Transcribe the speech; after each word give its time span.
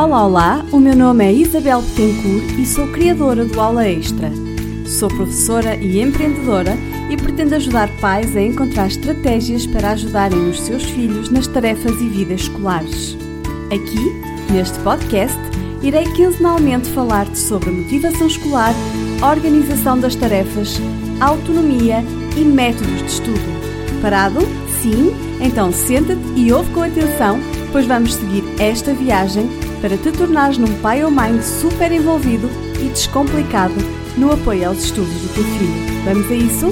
Olá, 0.00 0.24
olá, 0.24 0.64
o 0.70 0.78
meu 0.78 0.94
nome 0.94 1.24
é 1.24 1.32
Isabel 1.32 1.82
Betancourt 1.82 2.56
e 2.56 2.64
sou 2.64 2.86
criadora 2.92 3.44
do 3.44 3.60
Aula 3.60 3.84
Extra. 3.84 4.30
Sou 4.86 5.08
professora 5.08 5.74
e 5.74 6.00
empreendedora 6.00 6.76
e 7.10 7.16
pretendo 7.16 7.56
ajudar 7.56 7.90
pais 8.00 8.36
a 8.36 8.40
encontrar 8.40 8.86
estratégias 8.86 9.66
para 9.66 9.90
ajudarem 9.90 10.50
os 10.50 10.60
seus 10.60 10.84
filhos 10.84 11.30
nas 11.30 11.48
tarefas 11.48 12.00
e 12.00 12.08
vidas 12.08 12.42
escolares. 12.42 13.18
Aqui, 13.72 14.52
neste 14.52 14.78
podcast, 14.84 15.36
irei 15.82 16.04
quinzenalmente 16.12 16.88
falar-te 16.90 17.36
sobre 17.36 17.68
motivação 17.68 18.28
escolar, 18.28 18.74
organização 19.20 19.98
das 19.98 20.14
tarefas, 20.14 20.78
autonomia 21.20 22.04
e 22.36 22.44
métodos 22.44 22.98
de 22.98 23.06
estudo. 23.06 24.00
Parado? 24.00 24.38
Sim? 24.80 25.12
Então 25.40 25.72
senta-te 25.72 26.22
e 26.36 26.52
ouve 26.52 26.70
com 26.70 26.82
atenção, 26.82 27.40
pois 27.72 27.84
vamos 27.84 28.14
seguir 28.14 28.44
esta 28.60 28.94
viagem 28.94 29.66
para 29.80 29.96
te 29.96 30.10
tornares 30.12 30.58
num 30.58 30.80
pai 30.80 31.04
ou 31.04 31.10
mãe 31.10 31.40
super 31.42 31.92
envolvido 31.92 32.48
e 32.80 32.88
descomplicado 32.88 33.74
no 34.16 34.32
apoio 34.32 34.68
aos 34.68 34.84
estudos 34.84 35.12
do 35.12 35.34
teu 35.34 35.44
filho. 35.44 36.04
Vamos 36.04 36.30
a 36.30 36.34
isso? 36.34 36.66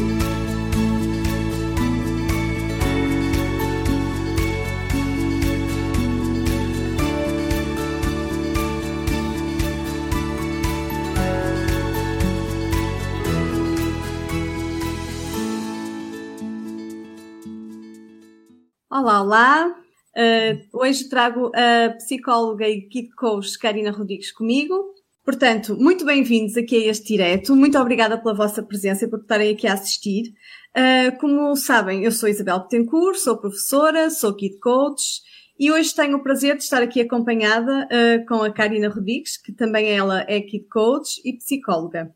Olá, 18.90 19.22
olá! 19.22 19.85
Uh, 20.16 20.64
hoje 20.72 21.10
trago 21.10 21.52
a 21.54 21.90
psicóloga 21.90 22.66
e 22.66 22.88
kid 22.88 23.10
coach 23.16 23.58
Karina 23.58 23.90
Rodrigues 23.90 24.32
comigo. 24.32 24.94
Portanto, 25.22 25.76
muito 25.76 26.06
bem-vindos 26.06 26.56
aqui 26.56 26.76
a 26.76 26.90
este 26.90 27.08
direto. 27.08 27.54
Muito 27.54 27.78
obrigada 27.78 28.16
pela 28.16 28.34
vossa 28.34 28.62
presença 28.62 29.04
e 29.04 29.08
por 29.08 29.20
estarem 29.20 29.52
aqui 29.52 29.66
a 29.66 29.74
assistir. 29.74 30.32
Uh, 30.74 31.18
como 31.18 31.54
sabem, 31.54 32.02
eu 32.02 32.10
sou 32.10 32.30
Isabel 32.30 32.60
Betancourt, 32.60 33.18
sou 33.18 33.36
professora, 33.36 34.08
sou 34.08 34.34
kid 34.34 34.58
coach 34.58 35.20
e 35.58 35.70
hoje 35.70 35.94
tenho 35.94 36.16
o 36.16 36.22
prazer 36.22 36.56
de 36.56 36.62
estar 36.62 36.82
aqui 36.82 37.02
acompanhada 37.02 37.86
uh, 37.86 38.26
com 38.26 38.42
a 38.42 38.50
Karina 38.50 38.88
Rodrigues, 38.88 39.36
que 39.36 39.52
também 39.52 39.90
ela 39.90 40.24
é 40.26 40.40
kid 40.40 40.66
coach 40.68 41.20
e 41.26 41.36
psicóloga. 41.36 42.10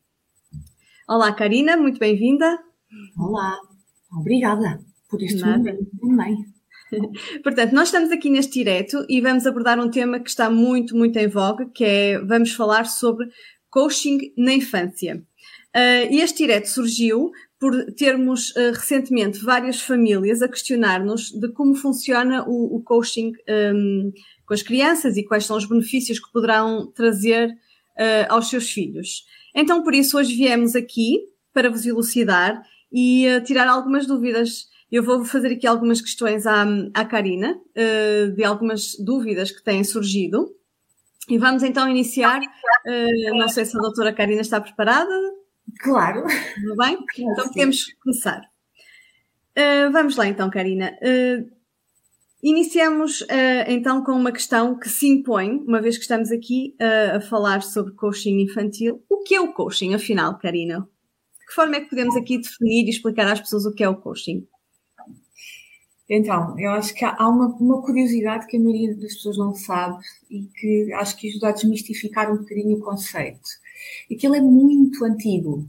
Olá, 1.07 1.31
Karina, 1.33 1.77
muito 1.77 1.99
bem-vinda. 1.99 2.57
Olá, 3.15 3.59
obrigada 4.11 4.79
por 5.07 5.21
este 5.21 5.41
Nada. 5.41 5.57
momento 5.57 5.85
também. 5.99 6.60
Portanto, 7.43 7.73
nós 7.73 7.87
estamos 7.87 8.11
aqui 8.11 8.29
neste 8.29 8.53
direto 8.53 9.05
e 9.07 9.21
vamos 9.21 9.45
abordar 9.45 9.79
um 9.79 9.89
tema 9.89 10.19
que 10.19 10.29
está 10.29 10.49
muito, 10.49 10.95
muito 10.95 11.17
em 11.17 11.27
voga, 11.27 11.65
que 11.73 11.83
é, 11.83 12.19
vamos 12.19 12.51
falar 12.53 12.85
sobre 12.85 13.29
coaching 13.69 14.33
na 14.37 14.53
infância. 14.53 15.23
Uh, 15.75 16.11
este 16.11 16.39
direto 16.39 16.67
surgiu 16.67 17.31
por 17.57 17.73
termos 17.93 18.49
uh, 18.51 18.71
recentemente 18.73 19.39
várias 19.39 19.79
famílias 19.79 20.41
a 20.41 20.49
questionar-nos 20.49 21.31
de 21.31 21.47
como 21.53 21.75
funciona 21.75 22.43
o, 22.45 22.75
o 22.75 22.83
coaching 22.83 23.31
um, 23.73 24.11
com 24.45 24.53
as 24.53 24.61
crianças 24.61 25.15
e 25.15 25.23
quais 25.23 25.45
são 25.45 25.55
os 25.55 25.65
benefícios 25.65 26.19
que 26.19 26.31
poderão 26.33 26.91
trazer 26.91 27.49
uh, 27.49 28.27
aos 28.27 28.49
seus 28.49 28.69
filhos. 28.69 29.23
Então, 29.55 29.81
por 29.81 29.93
isso, 29.93 30.17
hoje 30.17 30.35
viemos 30.35 30.75
aqui 30.75 31.19
para 31.53 31.69
vos 31.69 31.85
elucidar 31.85 32.61
e 32.91 33.25
tirar 33.45 33.67
algumas 33.67 34.05
dúvidas 34.05 34.70
eu 34.91 35.01
vou 35.01 35.23
fazer 35.23 35.53
aqui 35.53 35.65
algumas 35.65 36.01
questões 36.01 36.45
à, 36.45 36.65
à 36.93 37.05
Karina, 37.05 37.55
uh, 37.55 38.31
de 38.35 38.43
algumas 38.43 38.93
dúvidas 38.99 39.49
que 39.49 39.63
têm 39.63 39.83
surgido. 39.85 40.53
E 41.29 41.37
vamos 41.37 41.63
então 41.63 41.87
iniciar. 41.87 42.41
Uh, 42.41 43.37
não 43.37 43.47
sei 43.47 43.63
se 43.63 43.77
a 43.77 43.79
doutora 43.79 44.11
Karina 44.11 44.41
está 44.41 44.59
preparada. 44.59 45.13
Claro. 45.79 46.23
Tudo 46.55 46.75
bem? 46.75 46.97
Então 47.17 47.47
podemos 47.47 47.93
começar. 48.03 48.41
Uh, 49.57 49.91
vamos 49.93 50.17
lá 50.17 50.27
então, 50.27 50.49
Karina. 50.49 50.93
Iniciamos 52.43 53.23
então 53.67 54.03
com 54.03 54.13
uma 54.13 54.31
questão 54.31 54.77
que 54.77 54.89
se 54.89 55.07
impõe, 55.07 55.63
uma 55.67 55.79
vez 55.79 55.95
que 55.95 56.01
estamos 56.01 56.31
aqui 56.31 56.75
a 57.15 57.21
falar 57.21 57.61
sobre 57.61 57.93
coaching 57.93 58.39
infantil. 58.39 59.03
O 59.07 59.19
que 59.19 59.35
é 59.35 59.39
o 59.39 59.53
coaching, 59.53 59.93
afinal, 59.93 60.39
Karina? 60.39 60.79
De 61.39 61.45
que 61.45 61.53
forma 61.53 61.75
é 61.75 61.81
que 61.81 61.89
podemos 61.89 62.15
aqui 62.15 62.39
definir 62.39 62.87
e 62.87 62.89
explicar 62.89 63.27
às 63.27 63.39
pessoas 63.39 63.67
o 63.67 63.73
que 63.75 63.83
é 63.83 63.89
o 63.89 63.95
coaching? 63.95 64.47
Então, 66.13 66.59
eu 66.59 66.71
acho 66.71 66.93
que 66.93 67.05
há 67.05 67.29
uma, 67.29 67.47
uma, 67.55 67.81
curiosidade 67.81 68.45
que 68.45 68.57
a 68.57 68.59
maioria 68.59 68.93
das 68.95 69.13
pessoas 69.13 69.37
não 69.37 69.55
sabe 69.55 70.03
e 70.29 70.41
que 70.43 70.91
acho 70.95 71.15
que 71.15 71.29
ajuda 71.29 71.47
a 71.47 71.51
desmistificar 71.53 72.29
um 72.29 72.39
bocadinho 72.39 72.77
o 72.77 72.81
conceito. 72.81 73.49
Aquilo 74.11 74.35
é 74.35 74.41
muito 74.41 75.05
antigo. 75.05 75.65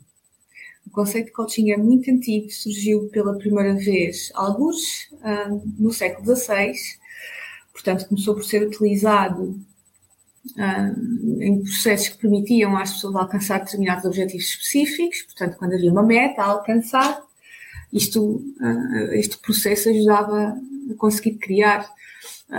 O 0.85 0.91
conceito 0.91 1.27
de 1.27 1.33
coaching 1.33 1.71
é 1.71 1.77
muito 1.77 2.11
antigo, 2.11 2.51
surgiu 2.51 3.09
pela 3.11 3.39
primeira 3.39 3.75
vez, 3.75 4.33
alguns, 4.35 5.13
um, 5.13 5.63
no 5.79 5.93
século 5.93 6.35
XVI, 6.35 6.73
portanto 7.73 8.09
começou 8.09 8.35
por 8.35 8.43
ser 8.43 8.67
utilizado 8.67 9.61
um, 10.59 11.41
em 11.41 11.63
processos 11.63 12.09
que 12.09 12.19
permitiam 12.19 12.77
às 12.77 12.95
pessoas 12.95 13.15
alcançar 13.15 13.61
determinados 13.61 14.05
objetivos 14.05 14.47
específicos, 14.47 15.23
portanto 15.23 15.57
quando 15.57 15.75
havia 15.75 15.93
uma 15.93 16.03
meta 16.03 16.43
a 16.43 16.47
alcançar, 16.47 17.23
isto, 17.93 18.37
uh, 18.61 19.13
este 19.13 19.39
processo 19.39 19.89
ajudava 19.91 20.57
a 20.91 20.95
conseguir 20.97 21.35
criar 21.35 21.89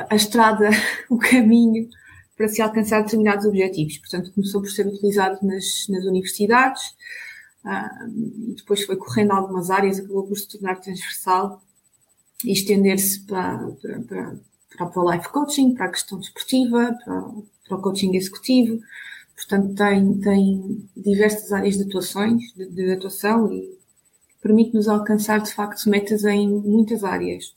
a 0.10 0.16
estrada, 0.16 0.70
o 1.10 1.18
caminho 1.18 1.90
para 2.36 2.48
se 2.48 2.62
alcançar 2.62 3.04
determinados 3.04 3.46
objetivos. 3.46 3.98
Portanto, 4.00 4.32
começou 4.34 4.62
por 4.62 4.70
ser 4.70 4.88
utilizado 4.88 5.40
nas, 5.46 5.88
nas 5.90 6.04
universidades 6.06 6.90
uh, 7.64 8.50
e 8.50 8.56
depois 8.56 8.84
foi 8.84 8.96
correndo 8.96 9.32
algumas 9.32 9.70
áreas, 9.70 10.00
acabou 10.00 10.28
por 10.28 10.38
se 10.38 10.48
tornar 10.48 10.80
transversal 10.80 11.62
e 12.44 12.52
estender-se 12.52 13.22
para, 13.22 13.58
para, 13.82 14.02
para, 14.78 14.86
para 14.88 15.02
o 15.02 15.12
life 15.12 15.30
coaching, 15.30 15.74
para 15.74 15.86
a 15.86 15.90
questão 15.90 16.20
desportiva, 16.20 16.98
para, 17.06 17.22
para 17.68 17.78
o 17.78 17.82
coaching 17.82 18.16
executivo. 18.16 18.80
Portanto, 19.36 19.76
tem, 19.76 20.20
tem 20.20 20.90
diversas 20.96 21.52
áreas 21.52 21.78
de 21.78 21.84
atuações, 21.84 22.54
de, 22.56 22.68
de 22.68 22.92
atuação 22.92 23.52
e 23.52 23.78
permite-nos 24.44 24.90
alcançar, 24.90 25.40
de 25.40 25.52
facto, 25.52 25.90
metas 25.90 26.26
em 26.26 26.50
muitas 26.50 27.04
áreas. 27.04 27.56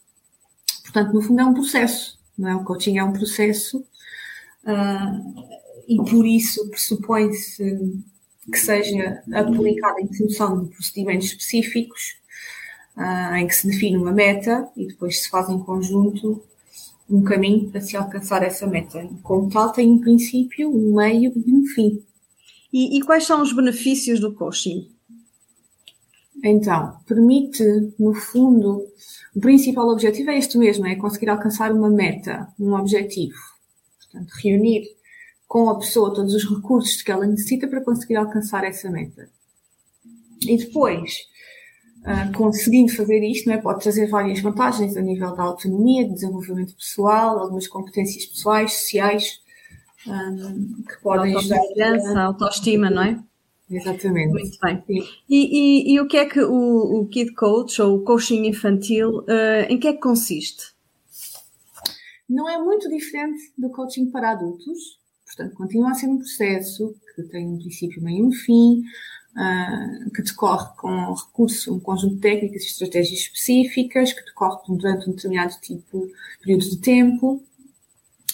Portanto, 0.85 1.13
no 1.13 1.21
fundo 1.21 1.41
é 1.41 1.45
um 1.45 1.53
processo, 1.53 2.19
não 2.39 2.49
é? 2.49 2.55
O 2.55 2.65
coaching 2.65 2.97
é 2.97 3.05
um 3.05 3.13
processo 3.13 3.79
uh, 4.65 5.45
e 5.89 5.97
por 6.09 6.25
isso 6.25 6.71
pressupõe-se 6.71 8.03
que 8.51 8.59
seja 8.59 9.23
aplicado 9.35 9.99
em 9.99 10.15
função 10.15 10.63
de 10.63 10.71
procedimentos 10.71 11.27
específicos, 11.27 12.17
uh, 12.97 13.35
em 13.35 13.49
que 13.49 13.55
se 13.55 13.67
define 13.67 13.97
uma 13.97 14.13
meta 14.13 14.69
e 14.77 14.87
depois 14.87 15.23
se 15.23 15.29
faz 15.29 15.49
em 15.49 15.59
conjunto 15.59 16.41
um 17.11 17.23
caminho 17.23 17.69
para 17.69 17.81
se 17.81 17.97
alcançar 17.97 18.45
essa 18.45 18.67
meta. 18.67 19.09
Como 19.25 19.51
tal, 19.51 19.73
tem 19.73 19.91
um 19.91 20.01
princípio, 20.01 20.71
um 20.71 20.95
meio 20.95 21.33
e 21.35 21.53
um 21.53 21.67
fim. 21.67 22.01
E, 22.73 22.97
e 22.97 23.03
quais 23.03 23.25
são 23.25 23.43
os 23.43 23.53
benefícios 23.53 24.21
do 24.21 24.33
coaching? 24.33 24.89
Então, 26.49 26.97
permite, 27.07 27.65
no 27.99 28.15
fundo, 28.15 28.87
o 29.35 29.41
principal 29.41 29.89
objetivo 29.89 30.31
é 30.31 30.39
este 30.39 30.57
mesmo, 30.57 30.87
é 30.87 30.95
conseguir 30.95 31.29
alcançar 31.29 31.73
uma 31.73 31.91
meta, 31.91 32.47
um 32.59 32.73
objetivo. 32.73 33.35
Portanto, 33.99 34.31
reunir 34.43 34.85
com 35.49 35.69
a 35.69 35.79
pessoa 35.79 36.15
todos 36.15 36.35
os 36.35 36.49
recursos 36.49 37.03
que 37.03 37.11
ela 37.11 37.27
necessita 37.27 37.67
para 37.67 37.83
conseguir 37.83 38.15
alcançar 38.15 38.63
essa 38.63 38.89
meta. 38.89 39.29
E 40.43 40.57
depois, 40.57 41.17
uh, 42.03 42.33
conseguindo 42.37 42.93
fazer 42.93 43.25
isto, 43.25 43.51
é, 43.51 43.57
pode 43.57 43.83
trazer 43.83 44.09
várias 44.09 44.41
vantagens 44.41 44.97
a 44.97 45.03
nível 45.03 45.35
da 45.35 45.43
autonomia, 45.43 46.05
de 46.05 46.15
desenvolvimento 46.15 46.77
pessoal, 46.77 47.41
algumas 47.41 47.67
competências 47.67 48.25
pessoais, 48.25 48.73
sociais, 48.73 49.41
ah, 50.09 50.31
que 50.89 51.03
podem 51.03 51.37
ajudar. 51.37 51.59
A 52.17 52.23
autoestima, 52.27 52.89
não 52.89 53.03
é? 53.03 53.19
Exatamente. 53.69 54.33
Muito 54.33 54.59
bem. 54.61 54.83
E, 54.89 55.05
e, 55.29 55.95
e, 55.95 56.01
o 56.01 56.07
que 56.07 56.17
é 56.17 56.25
que 56.25 56.41
o, 56.41 57.01
o 57.01 57.07
Kid 57.09 57.33
Coach 57.35 57.83
ou 57.83 57.97
o 57.97 58.05
coaching 58.05 58.47
infantil, 58.47 59.21
uh, 59.21 59.67
em 59.69 59.79
que 59.79 59.89
é 59.89 59.93
que 59.93 60.01
consiste? 60.01 60.75
Não 62.29 62.49
é 62.49 62.59
muito 62.59 62.89
diferente 62.89 63.53
do 63.59 63.71
coaching 63.71 64.11
para 64.11 64.33
adultos, 64.33 65.01
portanto, 65.25 65.55
continua 65.55 65.91
a 65.91 65.95
ser 65.95 66.07
um 66.07 66.19
processo 66.19 66.95
que 67.15 67.23
tem 67.25 67.47
um 67.47 67.59
princípio, 67.59 68.03
meio 68.03 68.25
e 68.25 68.29
um 68.29 68.33
fim, 68.33 68.83
uh, 69.37 70.11
que 70.11 70.23
decorre 70.23 70.69
com 70.77 71.15
recurso, 71.15 71.75
um 71.75 71.81
conjunto 71.81 72.17
de 72.17 72.21
técnicas 72.21 72.63
e 72.63 72.67
estratégias 72.67 73.21
específicas, 73.21 74.13
que 74.13 74.25
decorre 74.25 74.61
durante 74.69 75.09
um 75.09 75.13
determinado 75.13 75.55
tipo, 75.61 76.09
período 76.41 76.71
de 76.71 76.79
tempo, 76.79 77.43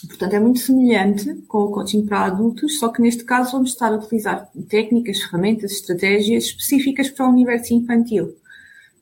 Portanto, 0.07 0.35
é 0.35 0.41
muito 0.41 0.59
semelhante 0.59 1.33
com 1.47 1.59
o 1.59 1.71
coaching 1.71 2.05
para 2.05 2.25
adultos, 2.27 2.79
só 2.79 2.89
que 2.89 3.01
neste 3.01 3.25
caso 3.25 3.53
vamos 3.53 3.71
estar 3.71 3.93
a 3.93 3.97
utilizar 3.97 4.51
técnicas, 4.69 5.21
ferramentas, 5.21 5.73
estratégias 5.73 6.45
específicas 6.45 7.09
para 7.09 7.27
o 7.27 7.31
universo 7.31 7.73
infantil. 7.73 8.37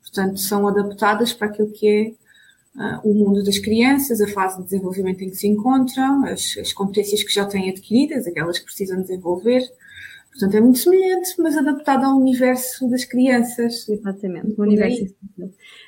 Portanto, 0.03 0.39
são 0.39 0.69
adaptadas 0.69 1.33
para 1.33 1.49
aquilo 1.49 1.71
que 1.73 2.15
uh, 2.75 3.09
o 3.09 3.15
mundo 3.15 3.43
das 3.43 3.59
crianças, 3.59 4.21
a 4.21 4.29
fase 4.29 4.59
de 4.59 4.65
desenvolvimento 4.65 5.23
em 5.23 5.31
que 5.31 5.37
se 5.37 5.47
encontram, 5.47 6.25
as, 6.27 6.57
as 6.61 6.73
competências 6.73 7.23
que 7.23 7.33
já 7.33 7.47
têm 7.47 7.71
adquiridas, 7.71 8.27
aquelas 8.27 8.59
que 8.59 8.65
precisam 8.65 9.01
desenvolver. 9.01 9.63
Portanto, 10.31 10.55
é 10.55 10.61
muito 10.61 10.79
semelhante, 10.79 11.35
mas 11.39 11.57
adaptado 11.57 12.05
ao 12.05 12.17
universo 12.17 12.89
das 12.89 13.05
crianças. 13.05 13.89
Exatamente, 13.89 14.55
o 14.57 14.63
universo. 14.63 15.05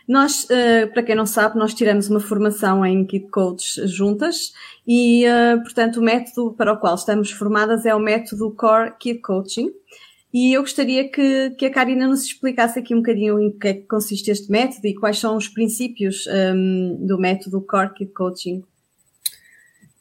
Nós, 0.06 0.44
uh, 0.44 0.93
para 0.93 1.03
quem 1.03 1.15
não 1.15 1.27
sabe, 1.27 1.59
nós 1.59 1.73
tiramos 1.73 2.09
uma 2.09 2.21
formação 2.21 2.85
em 2.85 3.06
Kid 3.06 3.29
Coach 3.29 3.87
juntas 3.87 4.53
e, 4.87 5.25
uh, 5.27 5.62
portanto, 5.62 5.99
o 5.99 6.03
método 6.03 6.53
para 6.55 6.73
o 6.73 6.77
qual 6.77 6.94
estamos 6.94 7.31
formadas 7.31 7.87
é 7.87 7.94
o 7.94 8.00
método 8.00 8.50
Core 8.55 8.93
Kid 8.99 9.21
Coaching. 9.21 9.71
E 10.33 10.56
eu 10.56 10.62
gostaria 10.62 11.09
que, 11.11 11.50
que 11.50 11.67
a 11.67 11.71
Karina 11.71 12.06
nos 12.06 12.25
explicasse 12.25 12.79
aqui 12.79 12.94
um 12.94 12.99
bocadinho 12.99 13.39
em 13.39 13.50
que 13.53 13.69
é 13.69 13.75
que 13.75 13.83
consiste 13.83 14.31
este 14.31 14.50
método 14.50 14.87
e 14.87 14.94
quais 14.94 15.19
são 15.19 15.37
os 15.37 15.47
princípios 15.47 16.27
um, 16.27 17.06
do 17.06 17.19
método 17.19 17.61
Core 17.61 17.93
Kid 17.93 18.12
Coaching. 18.12 18.65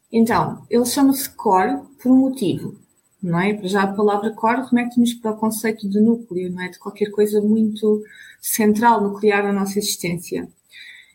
Então, 0.10 0.66
ele 0.70 0.86
chama-se 0.86 1.30
Core 1.30 1.82
por 2.02 2.12
um 2.12 2.18
motivo, 2.18 2.81
não 3.22 3.40
é? 3.40 3.60
Já 3.64 3.84
a 3.84 3.94
palavra 3.94 4.32
Core 4.32 4.66
remete-nos 4.70 5.14
para 5.14 5.32
o 5.32 5.38
conceito 5.38 5.88
de 5.88 6.00
núcleo, 6.00 6.52
não 6.52 6.62
é? 6.62 6.70
De 6.70 6.80
qualquer 6.80 7.12
coisa 7.12 7.42
muito 7.42 8.04
central, 8.42 9.02
nuclear 9.02 9.44
na 9.44 9.54
nossa 9.54 9.78
existência. 9.78 10.48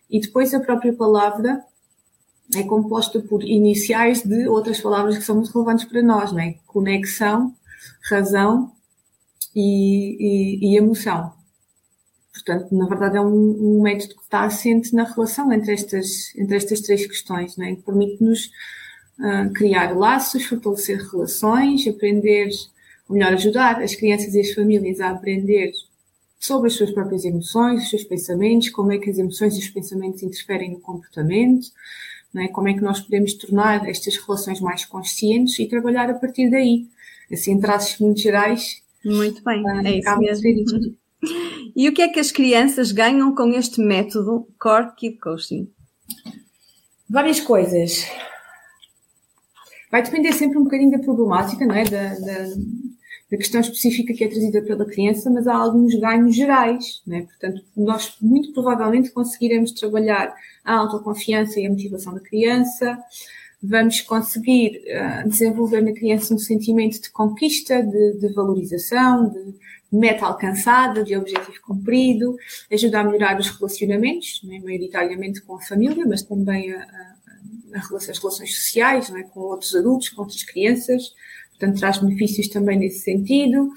E 0.09 0.21
depois 0.21 0.55
a 0.55 0.61
própria 0.61 0.93
palavra 0.93 1.65
é 2.55 2.63
composta 2.63 3.21
por 3.21 3.43
iniciais 3.43 4.23
de 4.23 4.47
outras 4.47 4.81
palavras 4.81 5.19
que 5.19 5.25
são 5.25 5.37
muito 5.37 5.53
relevantes 5.53 5.85
para 5.85 6.03
nós, 6.03 6.31
não 6.31 6.41
é? 6.41 6.55
Conexão, 6.67 7.53
razão 8.09 8.73
e, 9.55 10.63
e, 10.63 10.73
e 10.73 10.77
emoção. 10.77 11.33
Portanto, 12.33 12.75
na 12.75 12.87
verdade, 12.87 13.17
é 13.17 13.21
um, 13.21 13.79
um, 13.79 13.83
método 13.83 14.15
que 14.15 14.23
está 14.23 14.45
assente 14.45 14.95
na 14.95 15.05
relação 15.05 15.51
entre 15.53 15.73
estas, 15.73 16.35
entre 16.37 16.57
estas 16.57 16.81
três 16.83 17.07
questões, 17.07 17.57
né? 17.57 17.75
que 17.75 17.83
permite-nos 17.83 18.51
uh, 19.19 19.53
criar 19.53 19.97
laços, 19.97 20.45
fortalecer 20.45 20.99
relações, 21.11 21.87
aprender, 21.87 22.49
ou 23.09 23.17
melhor, 23.17 23.33
ajudar 23.33 23.83
as 23.83 23.95
crianças 23.95 24.35
e 24.35 24.41
as 24.41 24.53
famílias 24.53 25.01
a 25.01 25.11
aprender 25.11 25.73
sobre 26.39 26.69
as 26.69 26.75
suas 26.75 26.91
próprias 26.91 27.25
emoções, 27.25 27.85
os 27.85 27.91
seus 27.91 28.05
pensamentos, 28.05 28.71
como 28.71 28.93
é 28.93 28.99
que 28.99 29.11
as 29.11 29.19
emoções 29.19 29.57
e 29.57 29.59
os 29.59 29.69
pensamentos 29.69 30.23
interferem 30.23 30.71
no 30.71 30.81
comportamento, 30.81 31.69
né? 32.33 32.49
como 32.49 32.69
é 32.69 32.75
que 32.75 32.83
nós 32.83 33.01
podemos 33.01 33.35
tornar 33.35 33.89
estas 33.89 34.17
relações 34.17 34.61
mais 34.61 34.85
conscientes 34.85 35.59
e 35.59 35.67
trabalhar 35.67 36.11
a 36.11 36.15
partir 36.15 36.51
daí. 36.51 36.87
Assim, 37.33 37.53
em 37.53 37.61
traços 37.61 37.99
muito 37.99 38.21
gerais, 38.21 38.83
muito 39.05 39.43
bem, 39.43 39.63
é 39.85 39.99
isso 39.99 40.19
mesmo. 40.19 40.97
E 41.75 41.89
o 41.89 41.93
que 41.93 42.03
é 42.03 42.09
que 42.09 42.21
as 42.21 42.31
crianças 42.31 42.93
ganham 42.93 43.35
com 43.35 43.53
este 43.53 43.81
método 43.83 44.47
Core 44.59 44.95
Kid 44.97 45.19
Coaching? 45.19 45.69
Várias 47.09 47.41
coisas. 47.41 48.07
Vai 49.91 50.03
depender 50.03 50.33
sempre 50.33 50.59
um 50.59 50.65
bocadinho 50.65 50.91
da 50.91 50.99
problemática, 50.99 51.65
não 51.65 51.75
é? 51.75 51.85
Da, 51.85 52.15
da, 52.15 52.45
da, 53.31 53.37
questão 53.37 53.61
específica 53.61 54.13
que 54.13 54.25
é 54.25 54.29
trazida 54.29 54.63
pela 54.63 54.85
criança, 54.85 55.31
mas 55.31 55.47
há 55.47 55.55
alguns 55.55 55.95
ganhos 55.95 56.35
gerais, 56.35 57.03
não 57.07 57.17
é? 57.17 57.23
Portanto, 57.23 57.63
nós 57.77 58.17
muito 58.21 58.53
provavelmente 58.53 59.11
conseguiremos 59.11 59.73
trabalhar 59.73 60.35
a 60.65 60.75
autoconfiança 60.75 61.61
e 61.61 61.67
a 61.67 61.71
motivação 61.71 62.15
da 62.15 62.21
criança, 62.21 62.99
vamos 63.63 64.01
conseguir 64.01 64.83
uh, 64.87 65.29
desenvolver 65.29 65.81
na 65.81 65.93
criança 65.93 66.35
um 66.35 66.39
sentimento 66.39 67.01
de 67.01 67.11
conquista, 67.11 67.83
de, 67.83 68.19
de 68.19 68.29
valorização, 68.33 69.31
de 69.31 69.55
meta 69.93 70.27
alcançada, 70.27 71.03
de 71.03 71.17
objetivo 71.17 71.61
cumprido, 71.63 72.37
ajudar 72.71 73.01
a 73.01 73.05
melhorar 73.05 73.39
os 73.39 73.49
relacionamentos, 73.49 74.41
né, 74.45 74.61
maioritariamente 74.63 75.41
com 75.43 75.57
a 75.57 75.61
família, 75.61 76.05
mas 76.07 76.23
também 76.23 76.73
a, 76.73 76.83
as 77.79 78.19
relações 78.19 78.57
sociais, 78.57 79.11
é, 79.11 79.23
com 79.23 79.41
outros 79.41 79.75
adultos, 79.75 80.09
com 80.09 80.23
outras 80.23 80.43
crianças. 80.43 81.13
Portanto, 81.51 81.79
traz 81.79 81.99
benefícios 81.99 82.49
também 82.49 82.79
nesse 82.79 83.01
sentido. 83.01 83.73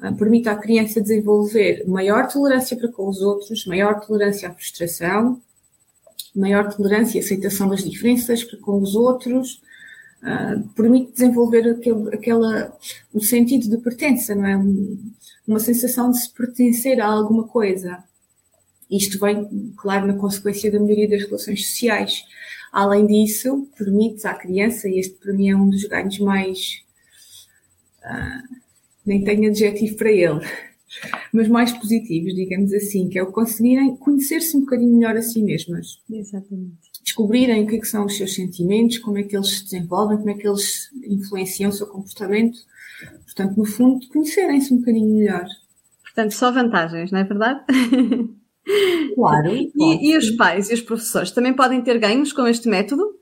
Uh, 0.00 0.14
permite 0.16 0.48
à 0.48 0.56
criança 0.56 1.00
desenvolver 1.00 1.84
maior 1.86 2.28
tolerância 2.28 2.76
para 2.76 2.88
com 2.88 3.08
os 3.08 3.20
outros, 3.20 3.66
maior 3.66 3.98
tolerância 4.00 4.48
à 4.48 4.54
frustração, 4.54 5.42
maior 6.34 6.72
tolerância 6.72 7.18
e 7.18 7.20
aceitação 7.20 7.68
das 7.68 7.82
diferenças 7.82 8.44
para 8.44 8.60
com 8.60 8.80
os 8.80 8.94
outros, 8.94 9.60
uh, 10.22 10.68
permite 10.76 11.12
desenvolver 11.12 11.68
aquele, 11.68 12.14
aquela, 12.14 12.76
o 13.12 13.20
sentido 13.20 13.68
de 13.68 13.78
pertença, 13.78 14.36
não 14.36 14.46
é? 14.46 14.56
Um, 14.56 15.12
uma 15.46 15.58
sensação 15.58 16.10
de 16.10 16.20
se 16.20 16.30
pertencer 16.32 17.00
a 17.00 17.06
alguma 17.06 17.48
coisa. 17.48 18.04
Isto 18.90 19.18
vem, 19.18 19.72
claro, 19.76 20.06
na 20.06 20.14
consequência 20.14 20.70
da 20.70 20.78
melhoria 20.78 21.08
das 21.08 21.24
relações 21.24 21.66
sociais. 21.66 22.22
Além 22.72 23.06
disso, 23.06 23.68
permite 23.76 24.26
à 24.26 24.34
criança, 24.34 24.88
e 24.88 24.98
este 24.98 25.14
para 25.14 25.32
mim 25.32 25.48
é 25.48 25.56
um 25.56 25.68
dos 25.68 25.84
ganhos 25.84 26.18
mais. 26.18 26.82
Uh, 28.04 28.56
nem 29.04 29.24
tenho 29.24 29.48
adjetivo 29.48 29.96
para 29.96 30.12
ele, 30.12 30.40
mas 31.32 31.48
mais 31.48 31.72
positivos, 31.72 32.34
digamos 32.34 32.72
assim, 32.72 33.08
que 33.08 33.18
é 33.18 33.22
o 33.22 33.32
conseguirem 33.32 33.96
conhecer-se 33.96 34.56
um 34.56 34.60
bocadinho 34.60 34.94
melhor 34.94 35.16
a 35.16 35.22
si 35.22 35.42
mesmas. 35.42 36.00
Exatamente. 36.10 36.76
Descobrirem 37.02 37.64
o 37.64 37.66
que, 37.66 37.76
é 37.76 37.80
que 37.80 37.88
são 37.88 38.04
os 38.04 38.16
seus 38.16 38.34
sentimentos, 38.34 38.98
como 38.98 39.18
é 39.18 39.22
que 39.22 39.34
eles 39.34 39.58
se 39.58 39.64
desenvolvem, 39.64 40.18
como 40.18 40.30
é 40.30 40.34
que 40.34 40.46
eles 40.46 40.90
influenciam 41.04 41.70
o 41.70 41.72
seu 41.72 41.86
comportamento. 41.86 42.58
Portanto, 43.24 43.56
no 43.56 43.64
fundo, 43.64 44.06
conhecerem-se 44.08 44.74
um 44.74 44.78
bocadinho 44.78 45.16
melhor. 45.16 45.46
Portanto, 46.02 46.32
só 46.32 46.52
vantagens, 46.52 47.10
não 47.10 47.20
é 47.20 47.24
verdade? 47.24 47.64
Claro. 49.14 49.50
e, 49.54 50.10
e 50.10 50.16
os 50.16 50.30
pais 50.32 50.70
e 50.70 50.74
os 50.74 50.82
professores 50.82 51.30
também 51.30 51.54
podem 51.54 51.82
ter 51.82 51.98
ganhos 51.98 52.32
com 52.32 52.46
este 52.46 52.68
método? 52.68 53.18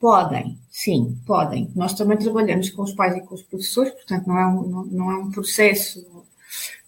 Podem, 0.00 0.58
sim, 0.70 1.16
podem. 1.26 1.70
Nós 1.74 1.94
também 1.94 2.18
trabalhamos 2.18 2.70
com 2.70 2.82
os 2.82 2.92
pais 2.92 3.16
e 3.16 3.20
com 3.20 3.34
os 3.34 3.42
professores, 3.42 3.92
portanto, 3.92 4.26
não 4.26 4.38
é 4.38 4.46
um, 4.46 4.66
não, 4.66 4.84
não 4.84 5.10
é 5.10 5.16
um 5.16 5.30
processo 5.30 6.04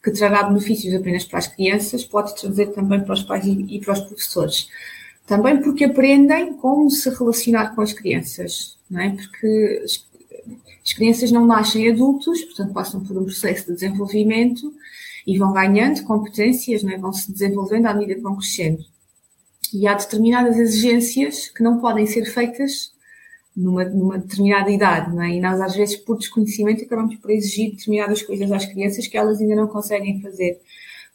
que 0.03 0.11
trará 0.13 0.45
benefícios 0.45 0.95
apenas 0.95 1.25
para 1.25 1.39
as 1.39 1.49
crianças, 1.49 2.05
pode 2.05 2.35
trazer 2.41 2.67
também 2.67 3.01
para 3.01 3.15
os 3.15 3.23
pais 3.23 3.45
e, 3.47 3.81
para 3.81 3.95
os 3.95 4.01
professores. 4.01 4.69
Também 5.27 5.61
porque 5.61 5.85
aprendem 5.85 6.55
como 6.55 6.89
se 6.91 7.11
relacionar 7.11 7.75
com 7.75 7.81
as 7.81 7.93
crianças, 7.93 8.77
não 8.89 9.01
é? 9.01 9.11
Porque 9.11 9.83
as, 9.85 10.07
as 10.85 10.93
crianças 10.93 11.33
não 11.33 11.45
nascem 11.45 11.91
adultos, 11.91 12.41
portanto 12.45 12.73
passam 12.73 13.03
por 13.03 13.19
um 13.19 13.25
processo 13.25 13.67
de 13.67 13.75
desenvolvimento 13.75 14.73
e 15.27 15.39
vão 15.39 15.53
ganhando 15.53 16.05
competências, 16.05 16.83
não 16.83 16.93
é? 16.93 16.99
vão 16.99 17.13
se 17.13 17.33
desenvolvendo 17.33 17.87
à 17.87 17.95
medida 17.95 18.15
que 18.15 18.21
vão 18.21 18.37
crescendo. 18.37 18.85
E 19.75 19.87
há 19.87 19.95
determinadas 19.95 20.57
exigências 20.57 21.49
que 21.49 21.63
não 21.63 21.81
podem 21.81 22.07
ser 22.07 22.25
feitas 22.27 22.93
numa, 23.57 23.85
numa 23.85 24.19
determinada 24.19 24.71
idade, 24.71 25.13
não 25.15 25.23
é? 25.23 25.31
E 25.31 25.41
nós, 25.41 25.61
às 25.61 25.75
vezes, 25.75 25.97
por 25.97 26.17
desconhecimento, 26.17 26.85
acabamos 26.85 27.17
por 27.17 27.31
exigir 27.31 27.73
determinadas 27.73 28.23
coisas 28.23 28.53
às 28.53 28.67
crianças 28.67 29.09
que 29.09 29.17
elas 29.17 29.41
ainda 29.41 29.57
não 29.57 29.67
conseguem 29.67 30.21
fazer. 30.21 30.61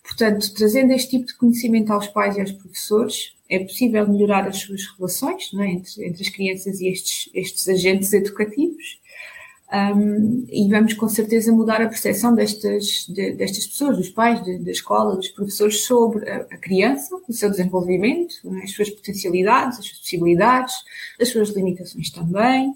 Portanto, 0.03 0.53
trazendo 0.55 0.91
este 0.91 1.11
tipo 1.11 1.27
de 1.27 1.37
conhecimento 1.37 1.93
aos 1.93 2.07
pais 2.07 2.35
e 2.35 2.41
aos 2.41 2.51
professores, 2.51 3.33
é 3.47 3.59
possível 3.59 4.07
melhorar 4.07 4.47
as 4.47 4.57
suas 4.57 4.81
relações 4.97 5.51
é? 5.53 5.67
entre, 5.67 6.05
entre 6.05 6.23
as 6.23 6.29
crianças 6.29 6.81
e 6.81 6.89
estes, 6.89 7.29
estes 7.33 7.69
agentes 7.69 8.11
educativos 8.11 8.99
um, 9.73 10.45
e 10.49 10.67
vamos 10.69 10.93
com 10.93 11.07
certeza 11.07 11.51
mudar 11.51 11.81
a 11.81 11.87
percepção 11.87 12.35
destas, 12.35 13.05
de, 13.07 13.31
destas 13.31 13.65
pessoas, 13.67 13.95
dos 13.95 14.09
pais, 14.09 14.43
de, 14.43 14.59
da 14.59 14.71
escola, 14.71 15.15
dos 15.15 15.29
professores 15.29 15.81
sobre 15.83 16.29
a, 16.29 16.39
a 16.39 16.57
criança, 16.57 17.15
o 17.27 17.31
seu 17.31 17.49
desenvolvimento, 17.49 18.35
é? 18.53 18.63
as 18.63 18.71
suas 18.71 18.89
potencialidades, 18.89 19.79
as 19.79 19.85
suas 19.85 19.99
possibilidades, 19.99 20.75
as 21.19 21.29
suas 21.29 21.49
limitações 21.51 22.09
também. 22.09 22.75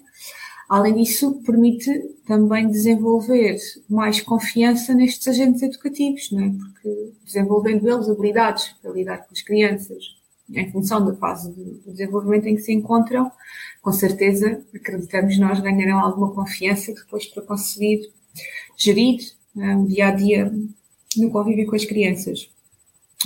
Além 0.70 0.94
disso, 0.94 1.42
permite 1.44 1.90
também 2.26 2.68
desenvolver 2.68 3.56
mais 3.90 4.20
confiança 4.22 4.94
nestes 4.94 5.28
agentes 5.28 5.62
educativos, 5.62 6.30
é? 6.32 6.48
porque 6.48 7.12
desenvolvendo 7.24 7.86
eles 7.86 8.08
habilidades 8.08 8.74
para 8.80 8.90
lidar 8.92 9.18
com 9.18 9.32
as 9.32 9.42
crianças 9.42 10.16
em 10.50 10.70
função 10.70 11.04
da 11.04 11.14
fase 11.14 11.52
de 11.52 11.80
desenvolvimento 11.92 12.46
em 12.46 12.56
que 12.56 12.62
se 12.62 12.72
encontram, 12.72 13.30
com 13.82 13.92
certeza, 13.92 14.62
acreditamos 14.74 15.38
nós, 15.38 15.60
ganharão 15.60 15.98
alguma 15.98 16.32
confiança 16.32 16.92
depois 16.92 17.26
para 17.26 17.42
conseguir 17.42 18.10
gerir 18.76 19.20
né, 19.54 19.76
o 19.76 19.86
dia 19.86 20.08
a 20.08 20.10
dia 20.10 20.52
no 21.16 21.30
convívio 21.30 21.66
com 21.66 21.76
as 21.76 21.84
crianças. 21.84 22.50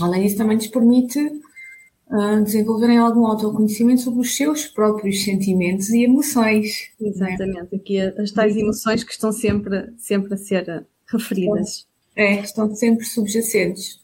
Além 0.01 0.23
disso, 0.23 0.37
também 0.37 0.57
nos 0.57 0.69
permite 0.69 1.19
uh, 1.19 2.43
desenvolverem 2.43 2.99
algum 2.99 3.27
autoconhecimento 3.27 4.03
sobre 4.03 4.21
os 4.21 4.37
seus 4.37 4.67
próprios 4.67 5.25
sentimentos 5.25 5.91
e 5.91 6.05
emoções. 6.05 6.91
Exatamente, 7.01 7.73
né? 7.73 7.79
aqui 7.81 8.01
as 8.01 8.31
tais 8.31 8.57
emoções 8.57 9.03
que 9.05 9.13
estão 9.13 9.33
sempre, 9.33 9.93
sempre 9.99 10.35
a 10.35 10.37
ser 10.37 10.87
referidas. 11.11 11.87
É, 12.15 12.41
estão 12.41 12.75
sempre 12.75 13.05
subjacentes. 13.05 14.01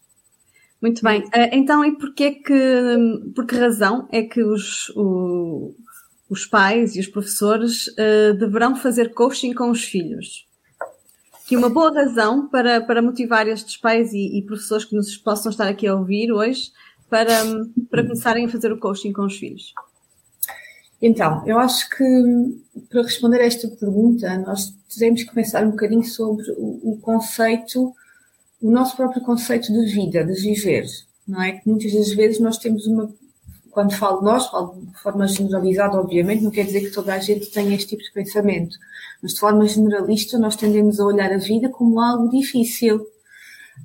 Muito 0.80 1.02
bem. 1.02 1.22
Uh, 1.22 1.48
então, 1.52 1.84
e 1.84 1.96
porquê 1.96 2.32
que, 2.32 3.32
por 3.34 3.46
que 3.46 3.56
razão 3.56 4.08
é 4.12 4.22
que 4.22 4.42
os, 4.42 4.90
o, 4.90 5.74
os 6.28 6.44
pais 6.44 6.96
e 6.96 7.00
os 7.00 7.06
professores 7.06 7.88
uh, 7.88 8.34
deverão 8.38 8.76
fazer 8.76 9.14
coaching 9.14 9.52
com 9.52 9.70
os 9.70 9.84
filhos. 9.84 10.46
Que 11.46 11.56
uma 11.56 11.68
boa 11.68 11.92
razão 11.94 12.48
para, 12.48 12.80
para 12.80 13.00
motivar 13.00 13.46
estes 13.46 13.76
pais 13.76 14.12
e, 14.12 14.38
e, 14.38 14.42
professores 14.42 14.84
que 14.84 14.96
nos 14.96 15.16
possam 15.16 15.50
estar 15.50 15.68
aqui 15.68 15.86
a 15.86 15.94
ouvir 15.94 16.32
hoje 16.32 16.72
para, 17.08 17.30
para 17.88 18.02
começarem 18.02 18.46
a 18.46 18.48
fazer 18.48 18.72
o 18.72 18.78
coaching 18.78 19.12
com 19.12 19.24
os 19.24 19.36
filhos? 19.36 19.72
Então, 21.00 21.46
eu 21.46 21.58
acho 21.58 21.88
que 21.90 22.04
para 22.90 23.02
responder 23.02 23.40
a 23.40 23.46
esta 23.46 23.68
pergunta, 23.68 24.36
nós 24.38 24.74
teremos 24.92 25.22
que 25.22 25.34
pensar 25.34 25.64
um 25.64 25.70
bocadinho 25.70 26.02
sobre 26.02 26.44
o, 26.56 26.92
o 26.92 26.98
conceito, 27.00 27.94
o 28.60 28.70
nosso 28.70 28.96
próprio 28.96 29.22
conceito 29.22 29.72
de 29.72 29.84
vida, 29.92 30.24
de 30.24 30.34
viver, 30.34 30.86
não 31.26 31.42
é? 31.42 31.52
Que 31.52 31.68
muitas 31.68 31.92
das 31.92 32.12
vezes 32.12 32.40
nós 32.40 32.58
temos 32.58 32.86
uma, 32.86 33.12
quando 33.70 33.94
falo 33.94 34.22
nós, 34.22 34.46
falo 34.46 34.80
de 34.80 34.98
forma 34.98 35.26
generalizada, 35.26 36.00
obviamente, 36.00 36.42
não 36.42 36.50
quer 36.50 36.64
dizer 36.64 36.80
que 36.80 36.90
toda 36.90 37.12
a 37.12 37.18
gente 37.18 37.50
tenha 37.50 37.74
este 37.74 37.88
tipo 37.88 38.02
de 38.02 38.12
pensamento, 38.12 38.76
mas 39.22 39.34
de 39.34 39.40
forma 39.40 39.66
generalista 39.66 40.38
nós 40.38 40.56
tendemos 40.56 40.98
a 40.98 41.04
olhar 41.04 41.32
a 41.32 41.38
vida 41.38 41.68
como 41.68 42.00
algo 42.00 42.30
difícil, 42.30 43.06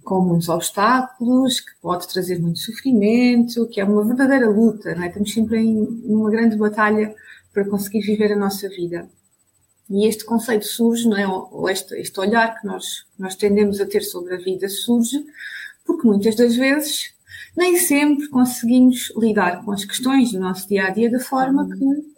com 0.04 0.22
muitos 0.22 0.48
obstáculos, 0.48 1.60
que 1.60 1.72
pode 1.82 2.08
trazer 2.08 2.40
muito 2.40 2.60
sofrimento, 2.60 3.68
que 3.68 3.82
é 3.82 3.84
uma 3.84 4.06
verdadeira 4.06 4.50
luta, 4.50 4.96
não 4.96 5.04
é? 5.04 5.08
Estamos 5.08 5.34
sempre 5.34 5.60
em 5.60 5.78
uma 6.06 6.32
grande 6.32 6.56
batalha 6.56 7.14
para 7.54 7.68
conseguir 7.68 8.02
viver 8.02 8.32
a 8.32 8.38
nossa 8.38 8.70
vida. 8.70 9.10
E 9.92 10.08
este 10.08 10.24
conceito 10.24 10.66
surge, 10.66 11.08
não 11.08 11.18
é? 11.18 11.28
Ou 11.28 11.70
este, 11.70 11.94
este 11.96 12.18
olhar 12.20 12.60
que 12.60 12.66
nós, 12.66 13.06
nós 13.20 13.36
tendemos 13.36 13.82
a 13.82 13.86
ter 13.86 14.02
sobre 14.02 14.34
a 14.36 14.38
vida 14.38 14.70
surge 14.70 15.24
porque 15.86 16.08
muitas 16.08 16.36
das 16.36 16.56
vezes 16.56 17.14
nem 17.56 17.76
sempre 17.76 18.30
conseguimos 18.30 19.12
lidar 19.18 19.64
com 19.66 19.72
as 19.72 19.84
questões 19.84 20.32
do 20.32 20.40
nosso 20.40 20.68
dia 20.70 20.86
a 20.86 20.90
dia 20.90 21.12
da 21.12 21.20
forma 21.20 21.68
que 21.68 22.12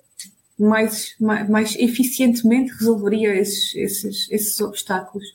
mais, 0.59 1.15
mais, 1.19 1.49
mais 1.49 1.75
eficientemente 1.75 2.71
resolveria 2.73 3.35
esses, 3.35 3.73
esses, 3.75 4.31
esses 4.31 4.61
obstáculos. 4.61 5.25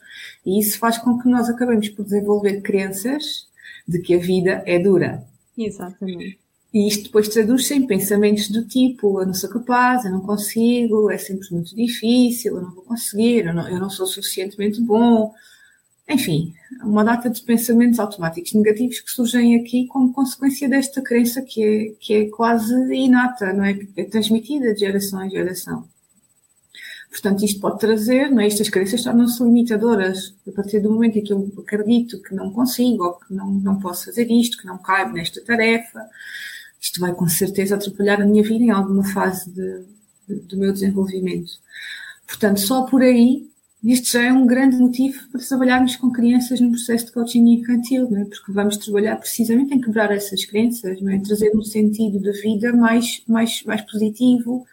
E 0.46 0.60
isso 0.60 0.78
faz 0.78 0.96
com 0.98 1.18
que 1.18 1.28
nós 1.28 1.48
acabemos 1.48 1.88
por 1.88 2.04
desenvolver 2.04 2.60
crenças 2.60 3.48
de 3.86 3.98
que 3.98 4.14
a 4.14 4.18
vida 4.18 4.62
é 4.64 4.78
dura. 4.78 5.24
Exatamente. 5.56 6.38
E 6.78 6.86
isto 6.86 7.04
depois 7.04 7.28
traduz-se 7.28 7.74
em 7.74 7.84
pensamentos 7.88 8.48
do 8.48 8.64
tipo: 8.64 9.20
eu 9.20 9.26
não 9.26 9.34
sou 9.34 9.50
capaz, 9.50 10.04
eu 10.04 10.12
não 10.12 10.20
consigo, 10.20 11.10
é 11.10 11.18
sempre 11.18 11.48
muito 11.50 11.74
difícil, 11.74 12.54
eu 12.54 12.62
não 12.62 12.72
vou 12.72 12.84
conseguir, 12.84 13.46
eu 13.46 13.52
não, 13.52 13.68
eu 13.68 13.80
não 13.80 13.90
sou 13.90 14.06
suficientemente 14.06 14.80
bom, 14.80 15.34
enfim, 16.08 16.54
uma 16.82 17.02
data 17.02 17.28
de 17.28 17.42
pensamentos 17.42 17.98
automáticos 17.98 18.52
negativos 18.52 19.00
que 19.00 19.10
surgem 19.10 19.56
aqui 19.56 19.88
como 19.88 20.12
consequência 20.12 20.68
desta 20.68 21.02
crença 21.02 21.42
que 21.42 21.64
é, 21.64 21.94
que 21.98 22.14
é 22.14 22.28
quase 22.30 22.72
inata, 22.94 23.52
não 23.52 23.64
é? 23.64 23.76
É 23.96 24.04
transmitida 24.04 24.72
de 24.72 24.80
geração 24.80 25.24
em 25.24 25.30
geração. 25.30 25.88
Portanto, 27.10 27.44
isto 27.44 27.60
pode 27.60 27.80
trazer, 27.80 28.30
não 28.30 28.40
é? 28.40 28.46
estas 28.46 28.68
crenças 28.68 29.02
tornam-se 29.02 29.42
limitadoras 29.42 30.32
a 30.46 30.52
partir 30.52 30.78
do 30.78 30.92
momento 30.92 31.18
em 31.18 31.24
que 31.24 31.32
eu 31.32 31.52
acredito 31.58 32.22
que 32.22 32.34
não 32.36 32.52
consigo, 32.52 33.02
ou 33.02 33.14
que 33.14 33.34
não, 33.34 33.50
não 33.50 33.80
posso 33.80 34.04
fazer 34.04 34.30
isto, 34.30 34.58
que 34.58 34.66
não 34.66 34.78
caibo 34.78 35.14
nesta 35.14 35.42
tarefa. 35.42 36.06
Isto 36.80 37.00
vai 37.00 37.12
com 37.14 37.28
certeza 37.28 37.74
atrapalhar 37.74 38.20
a 38.20 38.26
minha 38.26 38.42
vida 38.42 38.64
em 38.64 38.70
alguma 38.70 39.04
fase 39.04 39.50
de, 39.50 39.84
de, 40.28 40.40
do 40.42 40.56
meu 40.56 40.72
desenvolvimento. 40.72 41.50
Portanto, 42.26 42.60
só 42.60 42.82
por 42.82 43.02
aí 43.02 43.48
isto 43.82 44.10
já 44.10 44.24
é 44.24 44.32
um 44.32 44.44
grande 44.44 44.76
motivo 44.76 45.28
para 45.30 45.40
trabalharmos 45.40 45.94
com 45.94 46.10
crianças 46.10 46.60
no 46.60 46.70
processo 46.70 47.06
de 47.06 47.12
coaching 47.12 47.46
infantil, 47.46 48.08
é? 48.16 48.24
porque 48.24 48.50
vamos 48.50 48.76
trabalhar 48.76 49.16
precisamente 49.16 49.72
em 49.72 49.80
quebrar 49.80 50.10
essas 50.10 50.44
crenças, 50.44 51.00
é? 51.00 51.18
trazer 51.20 51.52
um 51.54 51.62
sentido 51.62 52.18
de 52.18 52.32
vida 52.42 52.72
mais, 52.72 53.22
mais, 53.28 53.62
mais 53.62 53.80
positivo, 53.82 54.66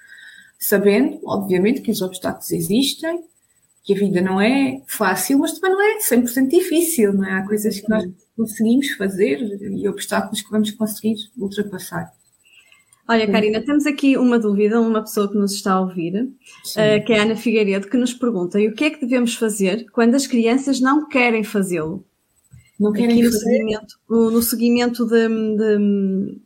sabendo, 0.57 1.19
obviamente, 1.23 1.81
que 1.81 1.91
os 1.91 2.01
obstáculos 2.01 2.51
existem, 2.51 3.23
que 3.83 3.93
a 3.93 3.97
vida 3.97 4.21
não 4.21 4.41
é 4.41 4.81
fácil, 4.87 5.37
mas 5.37 5.59
também 5.59 5.71
não 5.71 5.81
é 5.81 5.99
100% 5.99 6.49
difícil, 6.49 7.13
não 7.13 7.25
é? 7.25 7.33
Há 7.33 7.45
coisas 7.45 7.79
que 7.79 7.87
nós 7.87 8.09
conseguimos 8.35 8.91
fazer 8.91 9.39
e 9.61 9.87
obstáculos 9.87 10.41
que 10.41 10.51
vamos 10.51 10.71
conseguir 10.71 11.15
ultrapassar. 11.37 12.11
Olha, 13.07 13.31
Karina, 13.31 13.61
temos 13.63 13.85
aqui 13.85 14.17
uma 14.17 14.39
dúvida, 14.39 14.81
uma 14.81 15.01
pessoa 15.01 15.29
que 15.31 15.37
nos 15.37 15.53
está 15.53 15.73
a 15.73 15.81
ouvir, 15.81 16.23
uh, 16.23 17.05
que 17.05 17.13
é 17.13 17.19
a 17.19 17.21
Ana 17.21 17.35
Figueiredo, 17.35 17.87
que 17.87 17.97
nos 17.97 18.13
pergunta: 18.13 18.59
e 18.59 18.67
o 18.67 18.73
que 18.73 18.85
é 18.85 18.89
que 18.89 18.99
devemos 18.99 19.35
fazer 19.35 19.85
quando 19.91 20.15
as 20.15 20.25
crianças 20.25 20.79
não 20.79 21.07
querem 21.07 21.43
fazê-lo? 21.43 22.03
Não 22.79 22.91
querem 22.91 23.21
aqui 23.21 23.31
fazer? 23.31 23.37
No 23.37 23.41
seguimento, 23.41 23.95
no 24.09 24.41
seguimento 24.41 25.05
de, 25.05 25.27
de, 25.29 26.41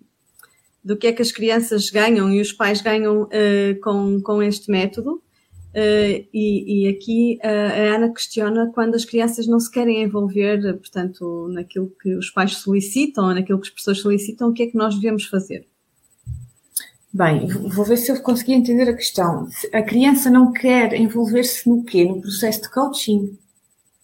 do 0.84 0.98
que 0.98 1.08
é 1.08 1.14
que 1.14 1.22
as 1.22 1.32
crianças 1.32 1.90
ganham 1.90 2.30
e 2.30 2.42
os 2.42 2.52
pais 2.52 2.82
ganham 2.82 3.24
uh, 3.24 3.80
com, 3.82 4.22
com 4.22 4.44
este 4.44 4.70
método. 4.70 5.24
Uh, 5.70 6.26
e, 6.34 6.86
e, 6.86 6.88
aqui 6.88 7.40
uh, 7.44 7.48
a 7.48 7.96
Ana 7.96 8.10
questiona 8.10 8.72
quando 8.74 8.96
as 8.96 9.06
crianças 9.06 9.46
não 9.46 9.60
se 9.60 9.70
querem 9.70 10.02
envolver, 10.02 10.60
portanto, 10.78 11.48
naquilo 11.52 11.94
que 12.02 12.16
os 12.16 12.32
pais 12.32 12.58
solicitam, 12.58 13.34
naquilo 13.34 13.60
que 13.60 13.68
as 13.68 13.74
pessoas 13.74 14.00
solicitam, 14.00 14.50
o 14.50 14.54
que 14.54 14.64
é 14.64 14.68
que 14.68 14.78
nós 14.78 14.96
devemos 14.96 15.26
fazer? 15.26 15.68
Bem, 17.14 17.48
vou 17.48 17.86
ver 17.86 17.98
se 17.98 18.12
eu 18.12 18.22
consegui 18.22 18.54
entender 18.54 18.90
a 18.90 18.96
questão. 18.96 19.48
A 19.74 19.82
criança 19.82 20.30
não 20.30 20.52
quer 20.52 20.94
envolver-se 20.94 21.68
no 21.68 21.84
quê? 21.84 22.06
No 22.06 22.22
processo 22.22 22.64
de 22.64 22.70
coaching? 22.70 23.38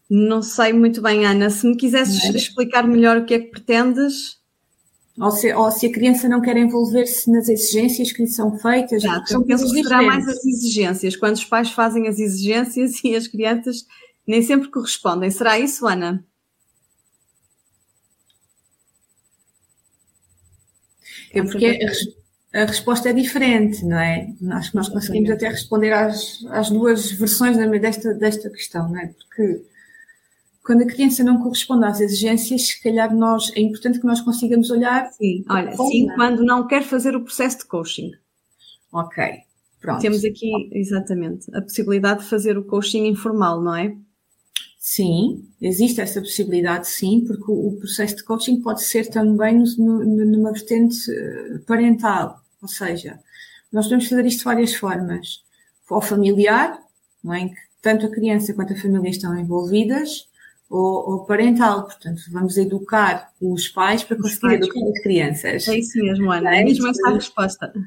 Não 0.09 0.41
sei 0.41 0.73
muito 0.73 1.01
bem, 1.01 1.25
Ana. 1.25 1.49
Se 1.49 1.67
me 1.67 1.75
quisesses 1.75 2.23
é? 2.25 2.37
explicar 2.37 2.87
melhor 2.87 3.17
o 3.17 3.25
que 3.25 3.33
é 3.33 3.39
que 3.39 3.51
pretendes. 3.51 4.37
Ou 5.17 5.31
se, 5.31 5.53
ou 5.53 5.71
se 5.71 5.85
a 5.85 5.91
criança 5.91 6.27
não 6.27 6.41
quer 6.41 6.57
envolver-se 6.57 7.31
nas 7.31 7.47
exigências 7.47 8.11
que 8.11 8.23
lhe 8.23 8.27
são 8.27 8.57
feitas. 8.57 9.03
Exato, 9.03 9.29
são 9.29 9.43
penso 9.43 9.71
que 9.71 9.83
será 9.83 10.01
mais 10.01 10.27
as 10.27 10.45
exigências. 10.45 11.15
Quando 11.15 11.35
os 11.35 11.45
pais 11.45 11.71
fazem 11.71 12.07
as 12.07 12.19
exigências 12.19 12.91
e 13.03 13.15
as 13.15 13.27
crianças 13.27 13.85
nem 14.27 14.41
sempre 14.41 14.69
correspondem. 14.69 15.31
Será 15.31 15.57
isso, 15.57 15.87
Ana? 15.87 16.25
É 21.31 21.43
porque 21.43 21.79
a 22.53 22.65
resposta 22.65 23.09
é 23.09 23.13
diferente, 23.13 23.83
não 23.85 23.99
é? 23.99 24.33
Acho 24.51 24.71
que 24.71 24.77
nós 24.77 24.87
conseguimos 24.87 25.29
até 25.29 25.49
responder 25.49 25.91
às, 25.91 26.43
às 26.49 26.69
duas 26.69 27.11
versões 27.11 27.57
desta, 27.81 28.13
desta 28.13 28.49
questão, 28.49 28.89
não 28.89 28.99
é? 28.99 29.07
Porque 29.07 29.61
quando 30.65 30.81
a 30.81 30.87
criança 30.87 31.23
não 31.23 31.37
corresponde 31.37 31.85
às 31.85 31.99
exigências, 31.99 32.67
se 32.67 32.81
calhar 32.81 33.15
nós, 33.15 33.51
é 33.55 33.61
importante 33.61 33.99
que 33.99 34.05
nós 34.05 34.19
consigamos 34.19 34.71
olhar. 34.71 35.11
Sim, 35.11 35.45
olha, 35.47 35.77
sim, 35.77 36.07
quando 36.15 36.43
não 36.43 36.65
quer 36.65 36.81
fazer 36.83 37.15
o 37.15 37.23
processo 37.23 37.59
de 37.59 37.65
coaching. 37.65 38.11
Ok, 38.91 39.23
pronto. 39.79 40.01
Temos 40.01 40.25
aqui, 40.25 40.49
exatamente, 40.71 41.55
a 41.55 41.61
possibilidade 41.61 42.23
de 42.23 42.29
fazer 42.29 42.57
o 42.57 42.63
coaching 42.63 43.05
informal, 43.05 43.61
não 43.61 43.75
é? 43.75 43.95
Sim, 44.79 45.47
existe 45.61 46.01
essa 46.01 46.19
possibilidade, 46.19 46.87
sim, 46.87 47.23
porque 47.25 47.51
o, 47.51 47.67
o 47.67 47.77
processo 47.77 48.15
de 48.15 48.23
coaching 48.23 48.61
pode 48.61 48.83
ser 48.83 49.07
também 49.09 49.57
no, 49.57 49.65
no, 49.77 50.25
numa 50.25 50.51
vertente 50.51 50.97
eh, 51.11 51.59
parental. 51.67 52.41
Ou 52.61 52.67
seja, 52.67 53.19
nós 53.71 53.85
podemos 53.85 54.07
fazer 54.07 54.25
isto 54.25 54.39
de 54.39 54.45
várias 54.45 54.73
formas. 54.73 55.43
Ou 55.89 56.01
familiar, 56.01 56.79
não 57.23 57.33
é? 57.33 57.41
em 57.41 57.49
que 57.49 57.59
tanto 57.81 58.07
a 58.07 58.09
criança 58.11 58.53
quanto 58.53 58.73
a 58.73 58.77
família 58.77 59.09
estão 59.09 59.37
envolvidas, 59.37 60.27
ou, 60.69 61.11
ou 61.11 61.25
parental, 61.25 61.83
portanto, 61.83 62.21
vamos 62.31 62.57
educar 62.57 63.29
os 63.41 63.67
pais 63.67 64.03
para 64.03 64.17
conseguir 64.17 64.55
educar 64.55 64.79
as 64.87 65.01
crianças. 65.01 65.67
É 65.67 65.77
isso 65.77 65.99
mesmo, 65.99 66.31
Ana, 66.31 66.55
é, 66.55 66.61
é 66.61 66.63
mesmo 66.63 66.87
essa 66.87 67.09
a 67.09 67.13
resposta. 67.13 67.73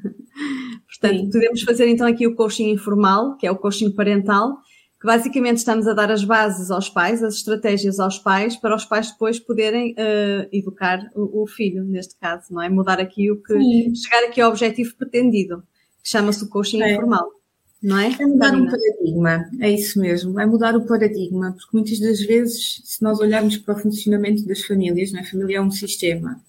Portanto, 0.87 1.19
Sim. 1.19 1.29
podemos 1.29 1.61
fazer 1.61 1.87
então 1.87 2.07
aqui 2.07 2.25
o 2.25 2.35
coaching 2.35 2.71
informal, 2.71 3.37
que 3.37 3.45
é 3.45 3.51
o 3.51 3.55
coaching 3.55 3.91
parental, 3.91 4.57
que 4.99 5.07
basicamente 5.07 5.57
estamos 5.57 5.87
a 5.87 5.93
dar 5.93 6.11
as 6.11 6.23
bases 6.23 6.71
aos 6.71 6.89
pais, 6.89 7.23
as 7.23 7.35
estratégias 7.35 7.99
aos 7.99 8.19
pais, 8.19 8.57
para 8.57 8.75
os 8.75 8.83
pais 8.83 9.11
depois 9.11 9.39
poderem 9.39 9.93
uh, 9.93 10.49
educar 10.51 10.99
o, 11.15 11.43
o, 11.43 11.47
filho, 11.47 11.85
neste 11.85 12.17
caso, 12.17 12.53
não 12.53 12.61
é? 12.61 12.69
Mudar 12.69 12.99
aqui 12.99 13.31
o 13.31 13.41
que. 13.41 13.53
Sim. 13.53 13.95
chegar 13.95 14.25
aqui 14.25 14.41
ao 14.41 14.49
objetivo 14.49 14.93
pretendido, 14.97 15.63
que 16.03 16.09
chama-se 16.09 16.43
o 16.43 16.49
coaching 16.49 16.81
é. 16.81 16.93
informal. 16.93 17.29
Não 17.81 17.97
é? 17.97 18.11
É 18.19 18.25
mudar 18.25 18.53
um 18.53 18.65
paradigma, 18.65 19.49
é 19.61 19.71
isso 19.71 19.99
mesmo, 19.99 20.37
é 20.39 20.45
mudar 20.45 20.75
o 20.75 20.85
paradigma, 20.85 21.53
porque 21.53 21.77
muitas 21.77 21.99
das 21.99 22.19
vezes, 22.19 22.81
se 22.83 23.01
nós 23.01 23.19
olharmos 23.19 23.57
para 23.57 23.75
o 23.75 23.79
funcionamento 23.79 24.45
das 24.45 24.63
famílias, 24.63 25.13
não 25.13 25.19
é? 25.19 25.23
a 25.23 25.25
família 25.25 25.57
é 25.57 25.61
um 25.61 25.71
sistema. 25.71 26.41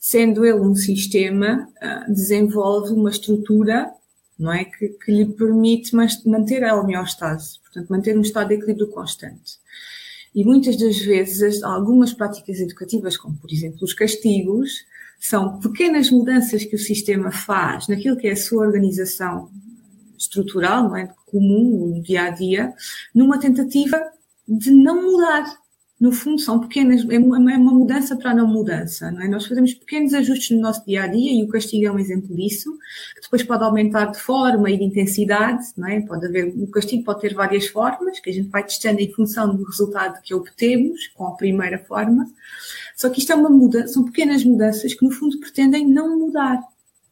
Sendo 0.00 0.46
ele 0.46 0.60
um 0.60 0.74
sistema, 0.74 1.68
uh, 1.82 2.12
desenvolve 2.12 2.94
uma 2.94 3.10
estrutura 3.10 3.92
não 4.38 4.52
é? 4.52 4.64
Que, 4.64 4.88
que 4.88 5.10
lhe 5.10 5.26
permite 5.26 5.94
manter 6.24 6.62
a 6.62 6.80
homeostase, 6.80 7.58
portanto, 7.60 7.88
manter 7.88 8.16
um 8.16 8.22
estado 8.22 8.48
de 8.48 8.54
equilíbrio 8.54 8.88
constante. 8.88 9.58
E 10.34 10.44
muitas 10.44 10.76
das 10.78 10.98
vezes, 10.98 11.62
algumas 11.62 12.12
práticas 12.12 12.60
educativas, 12.60 13.16
como 13.16 13.36
por 13.36 13.50
exemplo 13.50 13.78
os 13.82 13.92
castigos, 13.92 14.70
são 15.18 15.58
pequenas 15.58 16.10
mudanças 16.10 16.64
que 16.64 16.76
o 16.76 16.78
sistema 16.78 17.32
faz 17.32 17.88
naquilo 17.88 18.16
que 18.16 18.28
é 18.28 18.32
a 18.32 18.36
sua 18.36 18.64
organização 18.64 19.50
estrutural, 20.18 20.84
não 20.84 20.96
é? 20.96 21.12
comum, 21.26 21.94
no 21.94 22.02
dia 22.02 22.24
a 22.24 22.30
dia, 22.30 22.74
numa 23.14 23.38
tentativa 23.38 24.00
de 24.46 24.70
não 24.70 25.02
mudar, 25.02 25.44
no 26.00 26.12
fundo, 26.12 26.40
são 26.40 26.60
pequenas, 26.60 27.04
é 27.10 27.18
uma, 27.18 27.52
é 27.52 27.56
uma 27.56 27.72
mudança 27.72 28.14
para 28.14 28.30
a 28.30 28.34
não 28.34 28.46
mudança, 28.46 29.10
não 29.10 29.20
é? 29.20 29.28
Nós 29.28 29.46
fazemos 29.46 29.74
pequenos 29.74 30.14
ajustes 30.14 30.56
no 30.56 30.62
nosso 30.62 30.84
dia 30.86 31.02
a 31.02 31.06
dia 31.08 31.32
e 31.32 31.42
o 31.42 31.48
castigo 31.48 31.86
é 31.86 31.90
um 31.90 31.98
exemplo 31.98 32.36
disso, 32.36 32.70
que 33.16 33.22
depois 33.22 33.42
pode 33.42 33.64
aumentar 33.64 34.06
de 34.06 34.18
forma 34.20 34.70
e 34.70 34.78
de 34.78 34.84
intensidade, 34.84 35.64
não 35.76 35.88
é? 35.88 36.00
Pode 36.00 36.24
haver, 36.26 36.54
o 36.56 36.68
castigo 36.68 37.02
pode 37.02 37.20
ter 37.22 37.34
várias 37.34 37.66
formas, 37.66 38.20
que 38.20 38.30
a 38.30 38.32
gente 38.32 38.48
vai 38.48 38.62
testando 38.62 39.00
em 39.00 39.12
função 39.12 39.56
do 39.56 39.64
resultado 39.64 40.22
que 40.22 40.32
obtemos 40.32 41.08
com 41.08 41.26
a 41.26 41.34
primeira 41.34 41.80
forma. 41.80 42.30
Só 42.96 43.10
que 43.10 43.18
isto 43.18 43.32
é 43.32 43.34
uma 43.34 43.50
mudança, 43.50 43.94
são 43.94 44.04
pequenas 44.04 44.44
mudanças 44.44 44.94
que 44.94 45.04
no 45.04 45.10
fundo 45.10 45.40
pretendem 45.40 45.84
não 45.84 46.16
mudar, 46.16 46.62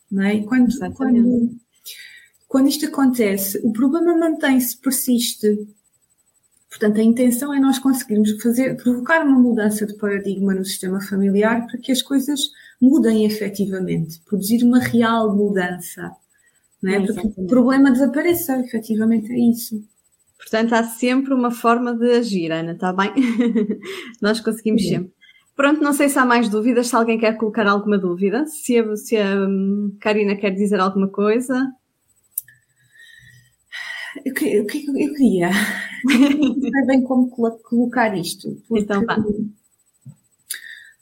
não 0.08 0.22
é? 0.22 0.40
Quando, 0.42 0.72
quando, 0.94 1.58
quando 2.48 2.68
isto 2.68 2.86
acontece, 2.86 3.58
o 3.64 3.72
problema 3.72 4.16
mantém-se, 4.16 4.76
persiste, 4.78 5.66
Portanto, 6.68 7.00
a 7.00 7.02
intenção 7.02 7.54
é 7.54 7.58
nós 7.58 7.78
conseguirmos 7.78 8.30
fazer, 8.42 8.76
provocar 8.76 9.24
uma 9.24 9.38
mudança 9.38 9.86
de 9.86 9.94
paradigma 9.94 10.52
no 10.52 10.62
sistema 10.62 11.00
familiar 11.00 11.66
para 11.66 11.78
que 11.78 11.90
as 11.90 12.02
coisas 12.02 12.50
mudem 12.78 13.24
efetivamente, 13.24 14.20
produzir 14.26 14.62
uma 14.62 14.78
real 14.78 15.34
mudança. 15.34 16.10
Não 16.82 16.92
é? 16.92 17.00
Para 17.00 17.22
que 17.22 17.40
o 17.40 17.46
problema 17.46 17.90
desapareça, 17.90 18.60
efetivamente 18.60 19.32
é 19.32 19.38
isso. 19.38 19.82
Portanto, 20.36 20.74
há 20.74 20.84
sempre 20.84 21.32
uma 21.32 21.50
forma 21.50 21.96
de 21.96 22.10
agir, 22.10 22.52
Ana, 22.52 22.72
está 22.72 22.92
bem? 22.92 23.10
nós 24.20 24.40
conseguimos 24.40 24.82
Sim. 24.82 24.88
sempre. 24.88 25.12
Pronto, 25.56 25.82
não 25.82 25.94
sei 25.94 26.10
se 26.10 26.18
há 26.18 26.26
mais 26.26 26.50
dúvidas, 26.50 26.88
se 26.88 26.94
alguém 26.94 27.18
quer 27.18 27.38
colocar 27.38 27.66
alguma 27.66 27.96
dúvida, 27.96 28.44
se 28.44 28.78
a, 28.78 28.96
se 28.96 29.16
a 29.16 29.46
hum, 29.48 29.96
Karina 29.98 30.36
quer 30.36 30.50
dizer 30.50 30.78
alguma 30.78 31.08
coisa. 31.08 31.72
O 34.24 34.34
que, 34.34 34.60
o 34.60 34.66
que 34.66 34.86
eu 34.86 35.14
queria? 35.14 35.50
não 36.04 36.54
sei 36.60 36.86
bem 36.86 37.02
como 37.02 37.28
colocar 37.28 38.16
isto. 38.16 38.62
Porque, 38.68 38.84
então, 38.84 39.04
vá. 39.04 39.16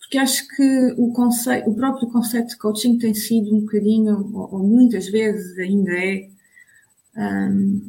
Porque 0.01 0.19
acho 0.19 0.47
que 0.49 0.95
o, 0.97 1.13
conceito, 1.13 1.71
o 1.71 1.75
próprio 1.75 2.09
conceito 2.09 2.49
de 2.49 2.59
coaching 2.59 2.99
tem 2.99 3.15
sido 3.15 3.55
um 3.55 3.61
bocadinho, 3.61 4.31
ou, 4.35 4.55
ou 4.55 4.59
muitas 4.63 5.09
vezes 5.09 5.59
ainda 5.59 5.93
é, 5.93 6.29
um, 7.17 7.81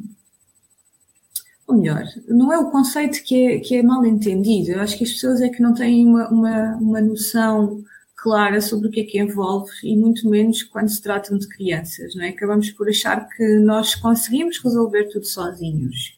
ou 1.66 1.76
melhor, 1.76 2.04
não 2.28 2.52
é 2.52 2.58
o 2.58 2.70
conceito 2.70 3.22
que 3.24 3.46
é, 3.46 3.58
que 3.58 3.76
é 3.76 3.82
mal 3.82 4.04
entendido. 4.06 4.72
Eu 4.72 4.80
acho 4.80 4.96
que 4.96 5.04
as 5.04 5.12
pessoas 5.12 5.40
é 5.40 5.48
que 5.48 5.60
não 5.60 5.74
têm 5.74 6.06
uma, 6.06 6.28
uma, 6.30 6.76
uma 6.76 7.00
noção 7.00 7.82
clara 8.26 8.60
sobre 8.60 8.88
o 8.88 8.90
que 8.90 9.02
é 9.02 9.04
que 9.04 9.20
envolve 9.20 9.70
e 9.84 9.96
muito 9.96 10.28
menos 10.28 10.60
quando 10.64 10.88
se 10.88 11.00
tratam 11.00 11.38
de 11.38 11.46
crianças, 11.46 12.12
não 12.16 12.24
é? 12.24 12.30
Acabamos 12.30 12.72
por 12.72 12.88
achar 12.88 13.28
que 13.28 13.60
nós 13.60 13.94
conseguimos 13.94 14.58
resolver 14.58 15.04
tudo 15.04 15.24
sozinhos. 15.24 16.16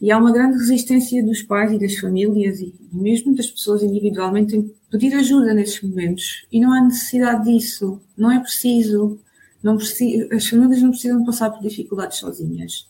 E 0.00 0.10
há 0.10 0.18
uma 0.18 0.32
grande 0.32 0.58
resistência 0.58 1.24
dos 1.24 1.40
pais 1.42 1.70
e 1.70 1.78
das 1.78 1.94
famílias 1.94 2.58
e 2.58 2.74
mesmo 2.92 3.36
das 3.36 3.46
pessoas 3.46 3.84
individualmente 3.84 4.56
em 4.56 4.74
pedir 4.90 5.14
ajuda 5.14 5.54
nesses 5.54 5.80
momentos. 5.80 6.44
E 6.50 6.58
não 6.58 6.72
há 6.72 6.80
necessidade 6.82 7.44
disso. 7.44 8.00
Não 8.16 8.32
é 8.32 8.40
preciso. 8.40 9.20
Não 9.62 9.76
precisa, 9.76 10.34
as 10.34 10.44
famílias 10.44 10.82
não 10.82 10.90
precisam 10.90 11.24
passar 11.24 11.50
por 11.50 11.62
dificuldades 11.62 12.18
sozinhas. 12.18 12.88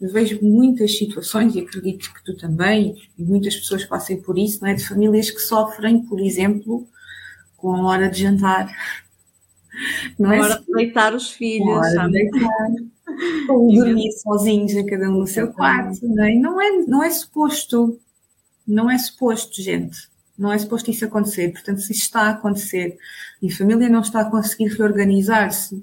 Eu 0.00 0.10
vejo 0.10 0.40
muitas 0.42 0.98
situações, 0.98 1.54
e 1.54 1.60
acredito 1.60 2.12
que 2.12 2.24
tu 2.24 2.36
também, 2.36 2.96
e 3.16 3.22
muitas 3.22 3.54
pessoas 3.54 3.84
passem 3.84 4.20
por 4.20 4.36
isso, 4.36 4.60
não 4.62 4.68
é? 4.68 4.74
De 4.74 4.84
famílias 4.84 5.30
que 5.30 5.38
sofrem, 5.38 6.04
por 6.04 6.20
exemplo, 6.20 6.88
com 7.64 7.76
a 7.76 7.88
hora 7.88 8.10
de 8.10 8.20
jantar. 8.20 8.70
Não 10.18 10.28
a 10.28 10.36
é 10.36 10.40
hora 10.40 10.58
de 10.58 10.72
deitar 10.74 11.14
os 11.14 11.30
filhos, 11.30 11.78
a 11.78 12.02
hora 12.02 12.06
de 12.06 12.12
deitar. 12.12 12.70
Ou 13.48 13.74
dormir 13.74 14.12
sozinhos, 14.12 14.76
a 14.76 14.84
cada 14.84 15.08
um 15.08 15.20
no 15.20 15.26
seu 15.26 15.50
quarto. 15.50 16.06
Não 16.06 16.24
é? 16.24 16.34
Não, 16.34 16.60
é, 16.60 16.70
não 16.86 17.02
é 17.02 17.10
suposto. 17.10 17.98
Não 18.66 18.90
é 18.90 18.98
suposto, 18.98 19.62
gente. 19.62 19.96
Não 20.36 20.52
é 20.52 20.58
suposto 20.58 20.90
isso 20.90 21.06
acontecer. 21.06 21.52
Portanto, 21.52 21.80
se 21.80 21.92
isto 21.92 22.02
está 22.02 22.22
a 22.22 22.30
acontecer 22.30 22.98
e 23.40 23.50
a 23.50 23.56
família 23.56 23.88
não 23.88 24.00
está 24.00 24.20
a 24.20 24.30
conseguir 24.30 24.66
reorganizar-se 24.66 25.82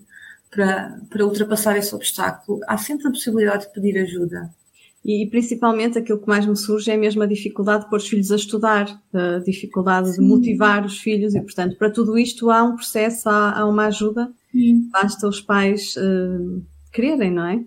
para, 0.52 1.00
para 1.10 1.26
ultrapassar 1.26 1.76
esse 1.78 1.96
obstáculo, 1.96 2.60
há 2.68 2.78
sempre 2.78 3.08
a 3.08 3.12
possibilidade 3.12 3.66
de 3.66 3.74
pedir 3.74 3.98
ajuda. 3.98 4.54
E 5.04 5.26
principalmente 5.28 5.98
aquilo 5.98 6.20
que 6.20 6.28
mais 6.28 6.46
me 6.46 6.56
surge 6.56 6.92
é 6.92 6.96
mesmo 6.96 7.24
a 7.24 7.26
dificuldade 7.26 7.84
de 7.84 7.90
pôr 7.90 7.98
os 7.98 8.08
filhos 8.08 8.32
a 8.32 8.36
estudar, 8.36 9.02
a 9.14 9.40
dificuldade 9.40 10.12
Sim. 10.12 10.22
de 10.22 10.28
motivar 10.28 10.86
os 10.86 11.00
filhos 11.00 11.34
e, 11.34 11.42
portanto, 11.42 11.76
para 11.76 11.90
tudo 11.90 12.18
isto 12.18 12.52
há 12.52 12.64
um 12.64 12.76
processo, 12.76 13.28
há, 13.28 13.60
há 13.60 13.68
uma 13.68 13.88
ajuda. 13.88 14.32
Sim. 14.52 14.90
Basta 14.92 15.28
os 15.28 15.42
pais 15.42 15.96
uh, 15.98 16.64
quererem, 16.94 17.32
não 17.32 17.46
é? 17.48 17.64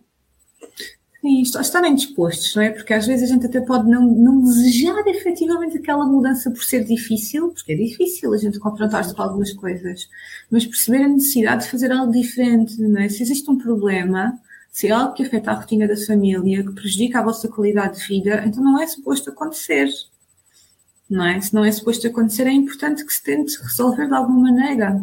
Sim, 1.24 1.40
estarem 1.40 1.94
dispostos, 1.94 2.54
não 2.54 2.62
é? 2.62 2.70
Porque 2.70 2.92
às 2.92 3.06
vezes 3.06 3.30
a 3.30 3.32
gente 3.32 3.46
até 3.46 3.58
pode 3.62 3.88
não, 3.88 4.02
não 4.02 4.42
desejar 4.42 5.02
efetivamente 5.06 5.78
aquela 5.78 6.04
mudança 6.04 6.50
por 6.50 6.62
ser 6.62 6.84
difícil, 6.84 7.48
porque 7.48 7.72
é 7.72 7.76
difícil 7.76 8.32
a 8.34 8.36
gente 8.36 8.58
confrontar-se 8.58 9.14
com 9.14 9.22
algumas 9.22 9.50
coisas, 9.54 10.06
mas 10.50 10.66
perceber 10.66 11.04
a 11.04 11.08
necessidade 11.08 11.64
de 11.64 11.70
fazer 11.70 11.90
algo 11.90 12.12
diferente, 12.12 12.78
não 12.78 13.00
é? 13.00 13.08
Se 13.08 13.22
existe 13.22 13.50
um 13.50 13.56
problema, 13.56 14.38
se 14.74 14.88
é 14.88 14.90
algo 14.90 15.14
que 15.14 15.22
afeta 15.22 15.52
a 15.52 15.54
rotina 15.54 15.86
da 15.86 15.96
família, 15.96 16.64
que 16.64 16.72
prejudica 16.72 17.20
a 17.20 17.22
vossa 17.22 17.46
qualidade 17.46 18.00
de 18.00 18.08
vida, 18.08 18.42
então 18.44 18.60
não 18.60 18.82
é 18.82 18.84
suposto 18.88 19.30
acontecer. 19.30 19.88
Não 21.08 21.24
é? 21.24 21.40
Se 21.40 21.54
não 21.54 21.64
é 21.64 21.70
suposto 21.70 22.04
acontecer, 22.08 22.48
é 22.48 22.52
importante 22.52 23.06
que 23.06 23.12
se 23.12 23.22
tente 23.22 23.56
resolver 23.62 24.08
de 24.08 24.14
alguma 24.14 24.50
maneira. 24.50 25.00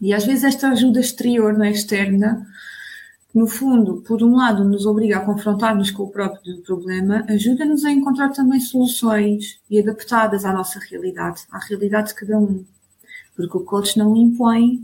E 0.00 0.14
às 0.14 0.24
vezes 0.24 0.42
esta 0.42 0.70
ajuda 0.70 1.00
exterior, 1.00 1.52
não 1.52 1.64
é 1.64 1.70
externa, 1.70 2.46
no 3.34 3.46
fundo, 3.46 4.02
por 4.06 4.22
um 4.22 4.34
lado, 4.34 4.64
nos 4.64 4.86
obriga 4.86 5.18
a 5.18 5.24
confrontar-nos 5.24 5.90
com 5.90 6.04
o 6.04 6.10
próprio 6.10 6.62
problema, 6.62 7.26
ajuda-nos 7.28 7.84
a 7.84 7.90
encontrar 7.90 8.30
também 8.30 8.58
soluções 8.58 9.60
e 9.68 9.78
adaptadas 9.78 10.46
à 10.46 10.52
nossa 10.54 10.78
realidade, 10.78 11.42
à 11.50 11.58
realidade 11.58 12.08
de 12.08 12.14
cada 12.14 12.38
um. 12.38 12.64
Porque 13.36 13.58
o 13.58 13.64
coach 13.64 13.98
não 13.98 14.16
impõe 14.16 14.80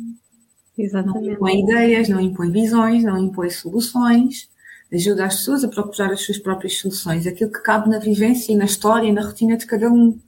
Exatamente. 0.77 1.27
Não 1.27 1.33
impõe 1.35 1.61
ideias, 1.63 2.09
não 2.09 2.21
impõe 2.21 2.51
visões, 2.51 3.05
não 3.05 3.19
impõe 3.19 3.51
soluções, 3.51 4.49
ajuda 4.93 5.27
as 5.27 5.37
pessoas 5.37 5.65
a 5.65 5.69
procurar 5.69 6.13
as 6.13 6.21
suas 6.21 6.39
próprias 6.39 6.79
soluções, 6.79 7.27
aquilo 7.27 7.51
que 7.51 7.63
cabe 7.63 7.89
na 7.89 7.99
vivência 7.99 8.53
e 8.53 8.57
na 8.57 8.65
história 8.65 9.07
e 9.07 9.13
na 9.13 9.23
rotina 9.23 9.57
de 9.57 9.67
cada 9.67 9.91
um. 9.91 10.19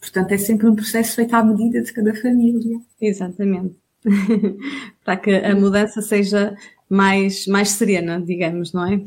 Portanto, 0.00 0.32
é 0.32 0.38
sempre 0.38 0.66
um 0.68 0.74
processo 0.74 1.14
feito 1.14 1.34
à 1.34 1.44
medida 1.44 1.80
de 1.80 1.92
cada 1.92 2.14
família. 2.14 2.80
Exatamente. 3.00 3.76
Para 5.04 5.16
que 5.16 5.30
a 5.30 5.54
mudança 5.54 6.02
seja 6.02 6.56
mais, 6.88 7.46
mais 7.46 7.70
serena, 7.70 8.20
digamos, 8.20 8.72
não 8.72 8.86
é? 8.86 9.02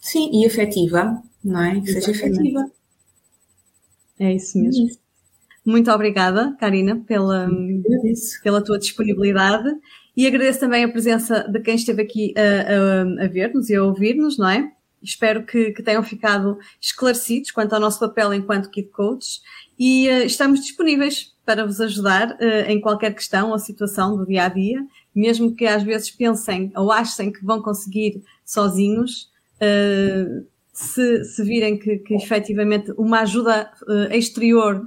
Sim, 0.00 0.30
e 0.32 0.44
afetiva, 0.44 1.22
não 1.44 1.62
é? 1.62 1.80
Que 1.80 1.92
seja 1.92 2.10
afetiva. 2.10 2.70
É 4.18 4.34
isso 4.34 4.58
mesmo. 4.58 4.84
É 4.84 4.86
isso. 4.86 5.09
Muito 5.64 5.90
obrigada, 5.90 6.56
Karina, 6.58 7.02
pela, 7.06 7.48
pela 8.42 8.62
tua 8.62 8.78
disponibilidade 8.78 9.68
e 10.16 10.26
agradeço 10.26 10.60
também 10.60 10.84
a 10.84 10.88
presença 10.88 11.46
de 11.48 11.60
quem 11.60 11.74
esteve 11.74 12.02
aqui 12.02 12.34
a, 12.36 13.22
a, 13.22 13.24
a 13.24 13.28
ver-nos 13.28 13.70
e 13.70 13.76
a 13.76 13.82
ouvir-nos, 13.82 14.38
não 14.38 14.48
é? 14.48 14.72
Espero 15.02 15.44
que, 15.46 15.72
que, 15.72 15.82
tenham 15.82 16.02
ficado 16.02 16.58
esclarecidos 16.80 17.50
quanto 17.50 17.72
ao 17.72 17.80
nosso 17.80 17.98
papel 17.98 18.34
enquanto 18.34 18.70
Kid 18.70 18.88
Coach 18.88 19.40
e 19.78 20.08
uh, 20.08 20.24
estamos 20.24 20.60
disponíveis 20.60 21.34
para 21.44 21.64
vos 21.64 21.80
ajudar 21.80 22.32
uh, 22.32 22.68
em 22.68 22.80
qualquer 22.80 23.14
questão 23.14 23.50
ou 23.50 23.58
situação 23.58 24.14
do 24.14 24.26
dia 24.26 24.44
a 24.44 24.48
dia, 24.48 24.78
mesmo 25.14 25.54
que 25.54 25.66
às 25.66 25.82
vezes 25.82 26.10
pensem 26.10 26.70
ou 26.76 26.92
achem 26.92 27.32
que 27.32 27.42
vão 27.42 27.62
conseguir 27.62 28.22
sozinhos. 28.44 29.30
Uh, 29.56 30.46
se, 30.72 31.24
se 31.24 31.42
virem 31.44 31.78
que, 31.78 31.98
que 31.98 32.14
efetivamente 32.14 32.92
uma 32.96 33.20
ajuda 33.20 33.70
exterior 34.12 34.82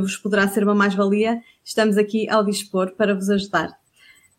vos 0.00 0.16
poderá 0.16 0.46
ser 0.48 0.62
uma 0.62 0.74
mais-valia, 0.74 1.40
estamos 1.64 1.96
aqui 1.96 2.28
ao 2.28 2.44
dispor 2.44 2.92
para 2.96 3.14
vos 3.14 3.30
ajudar. 3.30 3.78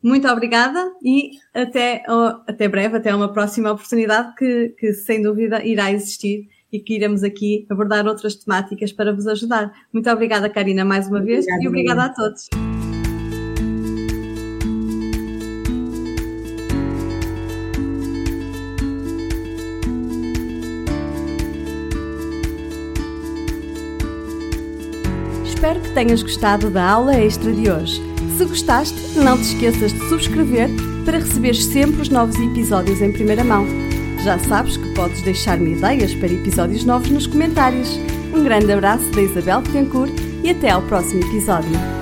Muito 0.01 0.27
obrigada 0.27 0.91
e 1.03 1.31
até, 1.53 2.03
até 2.47 2.67
breve, 2.67 2.97
até 2.97 3.13
uma 3.13 3.31
próxima 3.31 3.71
oportunidade 3.71 4.33
que, 4.35 4.69
que 4.79 4.93
sem 4.93 5.21
dúvida 5.21 5.63
irá 5.63 5.91
existir 5.91 6.49
e 6.71 6.79
que 6.79 6.95
iremos 6.95 7.23
aqui 7.23 7.67
abordar 7.69 8.07
outras 8.07 8.35
temáticas 8.35 8.91
para 8.91 9.13
vos 9.13 9.27
ajudar. 9.27 9.71
Muito 9.93 10.09
obrigada, 10.09 10.49
Karina, 10.49 10.83
mais 10.85 11.07
uma 11.07 11.21
vez 11.21 11.45
obrigada, 11.45 11.63
e 11.63 11.67
obrigada 11.67 12.03
a 12.05 12.09
todos. 12.09 12.49
Espero 25.61 25.79
que 25.79 25.91
tenhas 25.91 26.23
gostado 26.23 26.71
da 26.71 26.89
aula 26.89 27.15
extra 27.15 27.53
de 27.53 27.69
hoje. 27.69 28.01
Se 28.35 28.45
gostaste, 28.45 28.99
não 29.19 29.37
te 29.37 29.43
esqueças 29.43 29.93
de 29.93 30.09
subscrever 30.09 30.67
para 31.05 31.19
receber 31.19 31.53
sempre 31.53 32.01
os 32.01 32.09
novos 32.09 32.35
episódios 32.35 32.99
em 32.99 33.11
primeira 33.11 33.43
mão. 33.43 33.67
Já 34.23 34.39
sabes 34.39 34.75
que 34.75 34.91
podes 34.95 35.21
deixar-me 35.21 35.73
ideias 35.73 36.15
para 36.15 36.33
episódios 36.33 36.83
novos 36.83 37.11
nos 37.11 37.27
comentários. 37.27 37.89
Um 38.33 38.43
grande 38.43 38.71
abraço 38.71 39.07
da 39.11 39.21
Isabel 39.21 39.61
Betancourt 39.61 40.11
e 40.43 40.49
até 40.49 40.71
ao 40.71 40.81
próximo 40.81 41.23
episódio. 41.25 42.00